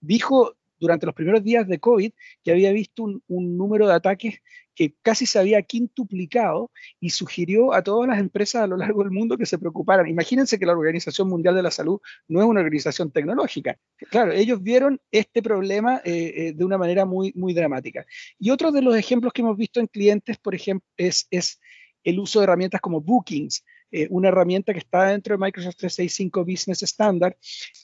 dijo 0.00 0.54
durante 0.80 1.06
los 1.06 1.14
primeros 1.14 1.44
días 1.44 1.68
de 1.68 1.78
COVID 1.78 2.12
que 2.42 2.50
había 2.50 2.72
visto 2.72 3.04
un, 3.04 3.22
número 3.56 3.86
de 3.86 3.94
ataques 3.94 4.40
que 4.74 4.94
casi 5.02 5.26
se 5.26 5.38
había 5.38 5.60
quintuplicado 5.60 6.70
y 7.00 7.10
sugirió 7.10 7.74
a 7.74 7.82
todas 7.82 8.08
las 8.08 8.18
empresas 8.18 8.62
a 8.62 8.66
lo 8.66 8.78
largo 8.78 9.02
del 9.02 9.12
mundo 9.12 9.36
que 9.36 9.44
se 9.44 9.58
preocuparan. 9.58 10.08
Imagínense 10.08 10.58
que 10.58 10.64
la 10.64 10.72
Organización 10.72 11.28
Mundial 11.28 11.54
de 11.54 11.62
la 11.62 11.70
Salud 11.70 12.00
no 12.28 12.40
es 12.40 12.46
una 12.46 12.60
organización 12.60 13.10
tecnológica. 13.10 13.78
Claro, 14.10 14.32
ellos 14.32 14.62
vieron 14.62 14.98
este 15.10 15.42
problema 15.42 16.00
eh, 16.04 16.32
eh, 16.34 16.52
de 16.54 16.64
una 16.64 16.78
manera 16.78 17.04
muy, 17.04 17.30
muy 17.36 17.52
dramática. 17.52 18.06
Y 18.38 18.50
otro 18.50 18.72
de 18.72 18.80
los 18.80 18.96
ejemplos 18.96 19.34
que 19.34 19.42
hemos 19.42 19.56
visto 19.56 19.80
en 19.80 19.86
clientes, 19.86 20.38
por 20.38 20.54
ejemplo, 20.54 20.88
es, 20.96 21.26
es 21.30 21.60
el 22.02 22.18
uso 22.18 22.40
de 22.40 22.44
herramientas 22.44 22.80
como 22.80 23.02
Bookings. 23.02 23.64
Eh, 23.92 24.06
una 24.08 24.28
herramienta 24.28 24.72
que 24.72 24.78
está 24.78 25.06
dentro 25.06 25.34
de 25.34 25.44
Microsoft 25.44 25.76
365 25.76 26.44
Business 26.44 26.82
Standard, 26.84 27.34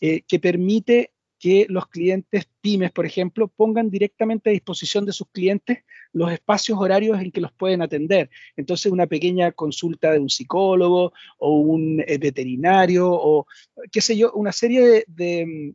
que 0.00 0.38
permite 0.40 1.10
que 1.38 1.66
los 1.68 1.88
clientes 1.88 2.48
pymes, 2.60 2.92
por 2.92 3.06
ejemplo, 3.06 3.48
pongan 3.48 3.90
directamente 3.90 4.50
a 4.50 4.52
disposición 4.52 5.04
de 5.04 5.12
sus 5.12 5.28
clientes 5.30 5.78
los 6.12 6.32
espacios 6.32 6.78
horarios 6.78 7.20
en 7.20 7.30
que 7.30 7.40
los 7.40 7.52
pueden 7.52 7.82
atender. 7.82 8.30
Entonces, 8.56 8.90
una 8.90 9.06
pequeña 9.06 9.52
consulta 9.52 10.12
de 10.12 10.18
un 10.18 10.30
psicólogo 10.30 11.12
o 11.38 11.50
un 11.58 12.02
eh, 12.06 12.18
veterinario 12.18 13.10
o 13.10 13.46
qué 13.92 14.00
sé 14.00 14.16
yo, 14.16 14.32
una 14.32 14.52
serie 14.52 15.04
de, 15.06 15.74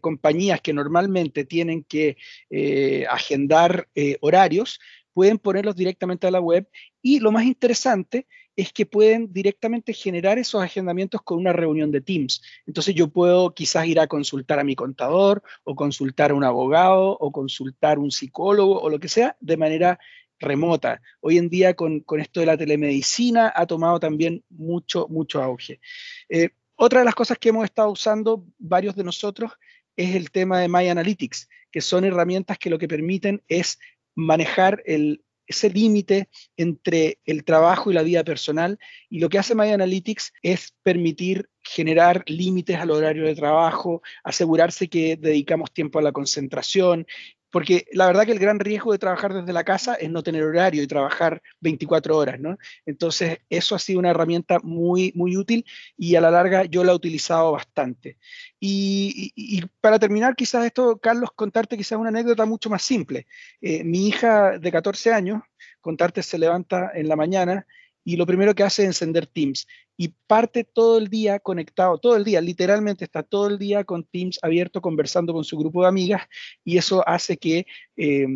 compañías 0.00 0.60
que 0.60 0.72
normalmente 0.72 1.44
tienen 1.44 1.84
que 1.84 2.16
eh, 2.50 3.06
agendar 3.08 3.88
eh, 3.94 4.18
horarios, 4.20 4.80
pueden 5.14 5.38
ponerlos 5.38 5.76
directamente 5.76 6.26
a 6.26 6.30
la 6.30 6.40
web 6.40 6.68
y 7.02 7.20
lo 7.20 7.32
más 7.32 7.44
interesante 7.44 8.26
es 8.56 8.72
que 8.72 8.86
pueden 8.86 9.32
directamente 9.32 9.92
generar 9.92 10.38
esos 10.38 10.62
agendamientos 10.62 11.22
con 11.22 11.38
una 11.38 11.52
reunión 11.52 11.90
de 11.90 12.00
Teams. 12.00 12.42
Entonces 12.66 12.94
yo 12.94 13.08
puedo 13.08 13.54
quizás 13.54 13.86
ir 13.86 14.00
a 14.00 14.06
consultar 14.06 14.58
a 14.58 14.64
mi 14.64 14.74
contador 14.74 15.42
o 15.64 15.74
consultar 15.74 16.30
a 16.30 16.34
un 16.34 16.44
abogado 16.44 17.16
o 17.18 17.32
consultar 17.32 17.96
a 17.96 18.00
un 18.00 18.10
psicólogo 18.10 18.80
o 18.80 18.90
lo 18.90 18.98
que 18.98 19.08
sea 19.08 19.36
de 19.40 19.56
manera 19.56 19.98
remota. 20.38 21.00
Hoy 21.20 21.38
en 21.38 21.48
día 21.48 21.74
con, 21.74 22.04
esto 22.18 22.40
de 22.40 22.46
la 22.46 22.56
telemedicina 22.56 23.52
ha 23.54 23.66
tomado 23.66 24.00
también 24.00 24.44
mucho, 24.48 25.06
mucho 25.08 25.42
auge. 25.42 25.80
Eh, 26.28 26.50
otra 26.76 27.00
de 27.00 27.04
las 27.04 27.14
cosas 27.14 27.38
que 27.38 27.50
hemos 27.50 27.64
estado 27.64 27.90
usando 27.90 28.44
varios 28.58 28.96
de 28.96 29.04
nosotros 29.04 29.52
es 29.96 30.14
el 30.14 30.30
tema 30.30 30.58
de 30.60 30.68
My 30.68 30.88
Analytics, 30.88 31.48
que 31.70 31.82
son 31.82 32.04
herramientas 32.04 32.58
que 32.58 32.70
lo 32.70 32.78
que 32.78 32.88
permiten 32.88 33.42
es 33.48 33.78
manejar 34.14 34.82
el, 34.86 35.22
ese 35.50 35.68
límite 35.68 36.28
entre 36.56 37.18
el 37.24 37.44
trabajo 37.44 37.90
y 37.90 37.94
la 37.94 38.04
vida 38.04 38.22
personal. 38.22 38.78
Y 39.08 39.18
lo 39.18 39.28
que 39.28 39.38
hace 39.38 39.56
My 39.56 39.68
Analytics 39.70 40.32
es 40.42 40.74
permitir 40.82 41.50
generar 41.62 42.22
límites 42.26 42.76
al 42.76 42.92
horario 42.92 43.24
de 43.24 43.34
trabajo, 43.34 44.00
asegurarse 44.22 44.88
que 44.88 45.16
dedicamos 45.16 45.72
tiempo 45.72 45.98
a 45.98 46.02
la 46.02 46.12
concentración, 46.12 47.06
porque 47.50 47.86
la 47.92 48.06
verdad 48.06 48.24
que 48.24 48.32
el 48.32 48.38
gran 48.38 48.60
riesgo 48.60 48.92
de 48.92 48.98
trabajar 48.98 49.34
desde 49.34 49.52
la 49.52 49.64
casa 49.64 49.94
es 49.94 50.10
no 50.10 50.22
tener 50.22 50.44
horario 50.44 50.82
y 50.82 50.86
trabajar 50.86 51.42
24 51.60 52.16
horas, 52.16 52.40
¿no? 52.40 52.58
Entonces, 52.86 53.38
eso 53.48 53.74
ha 53.74 53.78
sido 53.78 53.98
una 53.98 54.10
herramienta 54.10 54.58
muy, 54.62 55.12
muy 55.14 55.36
útil 55.36 55.64
y 55.96 56.14
a 56.14 56.20
la 56.20 56.30
larga 56.30 56.64
yo 56.64 56.84
la 56.84 56.92
he 56.92 56.94
utilizado 56.94 57.52
bastante. 57.52 58.18
Y, 58.58 59.62
para 59.80 59.98
terminar, 59.98 60.36
quizás 60.36 60.64
esto, 60.64 60.98
Carlos, 60.98 61.30
contarte 61.34 61.76
quizás 61.76 61.98
una 61.98 62.10
anécdota 62.10 62.44
mucho 62.46 62.70
más 62.70 62.82
simple. 62.82 63.26
Eh, 63.60 63.84
mi 63.84 64.06
hija 64.06 64.58
de 64.58 64.72
14 64.72 65.12
años, 65.12 65.42
contarte, 65.80 66.22
se 66.22 66.38
levanta 66.38 66.92
en 66.94 67.08
la 67.08 67.16
mañana 67.16 67.66
y 68.04 68.16
lo 68.16 68.26
primero 68.26 68.54
que 68.54 68.62
hace 68.62 68.82
es 68.82 68.88
encender 68.88 69.26
Teams. 69.26 69.66
Y 69.96 70.08
parte 70.26 70.64
todo 70.64 70.98
el 70.98 71.08
día 71.08 71.38
conectado, 71.40 71.98
todo 71.98 72.16
el 72.16 72.24
día, 72.24 72.40
literalmente 72.40 73.04
está 73.04 73.22
todo 73.22 73.48
el 73.48 73.58
día 73.58 73.84
con 73.84 74.04
Teams 74.04 74.38
abierto 74.42 74.80
conversando 74.80 75.32
con 75.32 75.44
su 75.44 75.58
grupo 75.58 75.82
de 75.82 75.88
amigas 75.88 76.22
y 76.64 76.78
eso 76.78 77.06
hace 77.06 77.36
que 77.36 77.66
eh, 77.96 78.26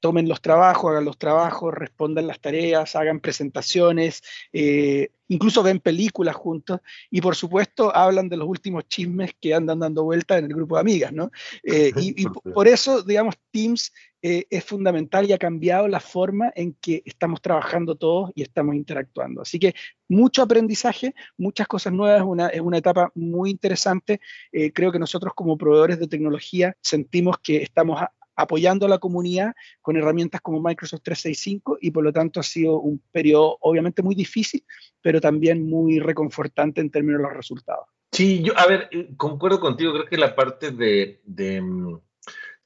tomen 0.00 0.28
los 0.28 0.40
trabajos, 0.40 0.90
hagan 0.90 1.04
los 1.04 1.18
trabajos, 1.18 1.74
respondan 1.74 2.26
las 2.26 2.40
tareas, 2.40 2.94
hagan 2.96 3.20
presentaciones, 3.20 4.22
eh, 4.52 5.10
incluso 5.28 5.62
ven 5.62 5.80
películas 5.80 6.36
juntos 6.36 6.80
y 7.10 7.20
por 7.20 7.34
supuesto 7.34 7.94
hablan 7.94 8.28
de 8.28 8.36
los 8.36 8.48
últimos 8.48 8.86
chismes 8.88 9.32
que 9.40 9.54
andan 9.54 9.80
dando 9.80 10.04
vuelta 10.04 10.38
en 10.38 10.46
el 10.46 10.54
grupo 10.54 10.76
de 10.76 10.80
amigas, 10.80 11.12
¿no? 11.12 11.30
Eh, 11.62 11.92
y, 11.96 12.26
por 12.26 12.68
eso, 12.68 13.02
digamos, 13.02 13.34
Teams 13.50 13.92
eh, 14.22 14.46
es 14.50 14.64
fundamental 14.64 15.28
y 15.28 15.32
ha 15.32 15.38
cambiado 15.38 15.86
la 15.88 16.00
forma 16.00 16.52
en 16.54 16.74
que 16.74 17.02
estamos 17.04 17.40
trabajando 17.40 17.94
todos 17.94 18.30
y 18.34 18.42
estamos 18.42 18.74
interactuando. 18.74 19.42
Así 19.42 19.58
que 19.58 19.74
mucho 20.08 20.42
aprendizaje, 20.42 21.14
muchas 21.36 21.66
cosas 21.66 21.92
nuevas, 21.92 22.22
una, 22.24 22.48
es 22.48 22.60
una 22.60 22.78
etapa 22.78 23.12
muy 23.14 23.50
interesante. 23.50 24.20
creo 24.74 24.90
que 24.90 24.98
nosotros 24.98 25.34
como 25.34 25.58
proveedores 25.58 25.98
de 25.98 26.08
tecnología 26.08 26.76
sentimos 26.80 27.38
que 27.38 27.62
estamos 27.62 28.00
apoyando 28.38 28.86
a 28.86 28.88
la 28.88 28.98
comunidad 28.98 29.52
con 29.82 29.96
herramientas 29.96 30.40
como 30.40 30.62
Microsoft 30.62 31.02
365 31.02 31.78
y 31.80 31.90
por 31.90 32.04
lo 32.04 32.12
tanto 32.12 32.38
ha 32.38 32.44
sido 32.44 32.78
un 32.78 33.02
periodo 33.10 33.58
obviamente 33.60 34.00
muy 34.00 34.14
difícil, 34.14 34.64
pero 35.02 35.20
también 35.20 35.68
muy 35.68 35.98
reconfortante 35.98 36.80
en 36.80 36.90
términos 36.90 37.18
de 37.18 37.24
los 37.24 37.36
resultados. 37.36 37.86
Sí, 38.12 38.40
yo, 38.42 38.56
a 38.56 38.66
ver, 38.66 38.88
eh, 38.92 39.10
concuerdo 39.16 39.58
contigo, 39.58 39.92
creo 39.92 40.06
que 40.06 40.16
la 40.16 40.36
parte 40.36 40.70
de, 40.70 41.20
de, 41.24 41.60
mm, 41.60 41.98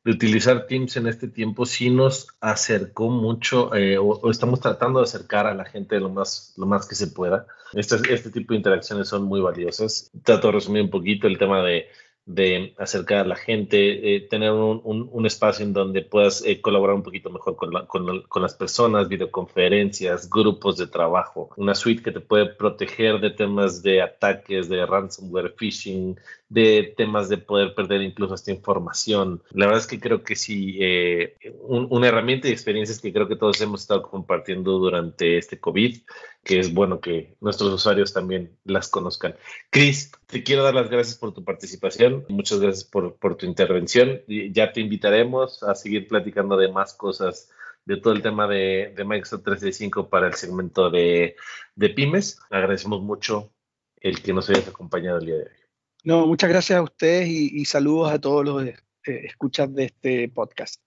utilizar 0.04 0.66
Teams 0.66 0.96
en 0.96 1.06
este 1.06 1.28
tiempo 1.28 1.64
sí 1.64 1.88
nos 1.88 2.28
acercó 2.40 3.08
mucho 3.08 3.74
eh, 3.74 3.96
o, 3.98 4.30
estamos 4.30 4.60
tratando 4.60 5.00
de 5.00 5.04
acercar 5.04 5.46
a 5.46 5.54
la 5.54 5.64
gente 5.64 5.98
lo 6.00 6.10
más, 6.10 6.52
lo 6.58 6.66
más 6.66 6.86
que 6.86 6.94
se 6.94 7.06
pueda. 7.06 7.46
Este, 7.72 7.96
este 8.12 8.30
tipo 8.30 8.52
de 8.52 8.58
interacciones 8.58 9.08
son 9.08 9.22
muy 9.24 9.40
valiosas. 9.40 10.10
Trato 10.22 10.48
de 10.48 10.52
resumir 10.52 10.82
un 10.82 10.90
poquito 10.90 11.26
el 11.26 11.38
tema 11.38 11.62
de 11.62 11.86
de 12.24 12.74
acercar 12.78 13.18
a 13.18 13.24
la 13.24 13.36
gente, 13.36 14.14
eh, 14.14 14.20
tener 14.20 14.52
un, 14.52 15.26
espacio 15.26 15.64
en 15.64 15.72
donde 15.72 16.02
puedas 16.02 16.44
eh, 16.44 16.60
colaborar 16.60 16.94
un 16.96 17.02
poquito 17.02 17.30
mejor 17.30 17.56
con, 17.56 17.72
con, 17.86 18.42
las 18.42 18.54
personas, 18.54 19.08
videoconferencias, 19.08 20.30
grupos 20.30 20.76
de 20.76 20.86
trabajo, 20.86 21.50
una 21.56 21.74
suite 21.74 22.02
que 22.02 22.12
te 22.12 22.20
puede 22.20 22.46
proteger 22.46 23.20
de 23.20 23.30
temas 23.30 23.82
de 23.82 24.02
ataques, 24.02 24.68
de 24.68 24.86
ransomware, 24.86 25.54
phishing, 25.56 26.16
de 26.52 26.92
temas 26.98 27.30
de 27.30 27.38
poder 27.38 27.74
perder 27.74 28.02
incluso 28.02 28.34
esta 28.34 28.50
información. 28.50 29.42
La 29.52 29.64
verdad 29.64 29.80
es 29.80 29.86
que 29.86 29.98
creo 29.98 30.22
que 30.22 30.36
sí, 30.36 30.76
eh, 30.80 31.34
una 31.62 32.08
herramienta 32.08 32.46
y 32.46 32.52
experiencias 32.52 33.00
que 33.00 33.10
creo 33.10 33.26
que 33.26 33.36
todos 33.36 33.58
hemos 33.62 33.80
estado 33.80 34.02
compartiendo 34.02 34.72
durante 34.72 35.38
este 35.38 35.58
COVID, 35.58 36.02
que 36.44 36.58
es 36.58 36.74
bueno 36.74 37.00
que 37.00 37.36
nuestros 37.40 37.72
usuarios 37.72 38.12
también 38.12 38.54
las 38.64 38.88
conozcan. 38.88 39.34
Chris, 39.70 40.12
te 40.26 40.42
quiero 40.42 40.62
dar 40.62 40.74
las 40.74 40.90
gracias 40.90 41.16
por 41.16 41.32
tu 41.32 41.42
participación, 41.42 42.26
muchas 42.28 42.60
gracias 42.60 42.84
por, 42.84 43.16
tu 43.38 43.46
intervención. 43.46 44.20
Ya 44.28 44.72
te 44.72 44.82
invitaremos 44.82 45.62
a 45.62 45.74
seguir 45.74 46.06
platicando 46.06 46.58
de 46.58 46.70
más 46.70 46.92
cosas 46.92 47.50
de 47.86 47.96
todo 47.96 48.12
el 48.12 48.20
tema 48.20 48.46
de, 48.46 48.92
de 48.94 49.04
Microsoft 49.04 49.44
365 49.44 50.10
para 50.10 50.26
el 50.26 50.34
segmento 50.34 50.90
de, 50.90 51.34
de 51.76 51.88
pymes. 51.88 52.40
Agradecemos 52.50 53.00
mucho 53.00 53.54
el 53.96 54.20
que 54.20 54.34
nos 54.34 54.50
hayas 54.50 54.68
acompañado 54.68 55.18
el 55.18 55.24
día 55.26 55.36
de 55.36 55.44
hoy. 55.44 55.61
No, 56.04 56.26
muchas 56.26 56.50
gracias 56.50 56.78
a 56.78 56.82
ustedes 56.82 57.28
y, 57.28 57.64
saludos 57.64 58.10
a 58.10 58.20
todos 58.20 58.44
los 58.44 58.64
eh, 58.64 58.74
escuchas 59.04 59.72
de 59.72 59.84
este 59.84 60.28
podcast. 60.28 60.82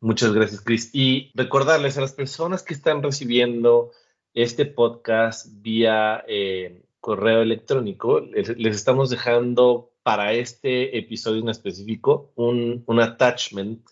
Muchas 0.00 0.32
gracias, 0.32 0.60
Chris. 0.60 0.90
Y 0.92 1.32
recordarles 1.34 1.98
a 1.98 2.02
las 2.02 2.12
personas 2.12 2.62
que 2.62 2.74
están 2.74 3.02
recibiendo 3.02 3.90
este 4.34 4.64
podcast 4.64 5.46
vía 5.60 6.24
eh, 6.28 6.82
correo 7.00 7.42
electrónico, 7.42 8.20
les, 8.20 8.48
estamos 8.48 9.10
dejando 9.10 9.92
para 10.04 10.32
este 10.32 10.96
episodio 10.96 11.42
en 11.42 11.48
específico 11.48 12.32
un, 12.36 12.84
un 12.86 13.00
attachment 13.00 13.84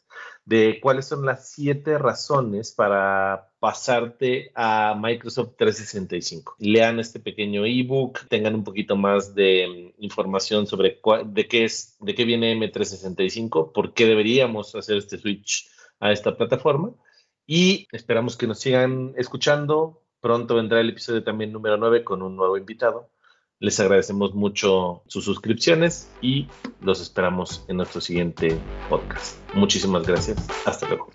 de 0.50 0.80
cuáles 0.82 1.06
son 1.06 1.24
las 1.24 1.48
siete 1.48 1.96
razones 1.96 2.72
para 2.72 3.52
pasarte 3.60 4.50
a 4.56 4.98
Microsoft 5.00 5.54
365. 5.56 6.56
Lean 6.58 6.98
este 6.98 7.20
pequeño 7.20 7.64
ebook, 7.64 8.26
tengan 8.28 8.56
un 8.56 8.64
poquito 8.64 8.96
más 8.96 9.32
de 9.32 9.92
mm, 9.96 10.02
información 10.02 10.66
sobre 10.66 11.00
de 11.26 11.46
qué 11.46 11.64
es, 11.64 11.96
de 12.00 12.16
qué 12.16 12.24
viene 12.24 12.52
M365, 12.56 13.70
por 13.70 13.94
qué 13.94 14.06
deberíamos 14.06 14.74
hacer 14.74 14.96
este 14.96 15.18
switch 15.18 15.70
a 16.00 16.10
esta 16.10 16.36
plataforma 16.36 16.96
y 17.46 17.86
esperamos 17.92 18.36
que 18.36 18.48
nos 18.48 18.58
sigan 18.58 19.14
escuchando. 19.16 20.02
Pronto 20.20 20.56
vendrá 20.56 20.80
el 20.80 20.90
episodio 20.90 21.22
también 21.22 21.52
número 21.52 21.76
9 21.76 22.02
con 22.02 22.22
un 22.22 22.34
nuevo 22.34 22.56
invitado. 22.56 23.08
Les 23.60 23.78
agradecemos 23.78 24.34
mucho 24.34 25.02
sus 25.06 25.26
suscripciones 25.26 26.10
y 26.22 26.48
los 26.80 27.02
esperamos 27.02 27.62
en 27.68 27.76
nuestro 27.76 28.00
siguiente 28.00 28.58
podcast. 28.88 29.36
Muchísimas 29.54 30.06
gracias. 30.06 30.48
Hasta 30.64 30.88
luego. 30.88 31.10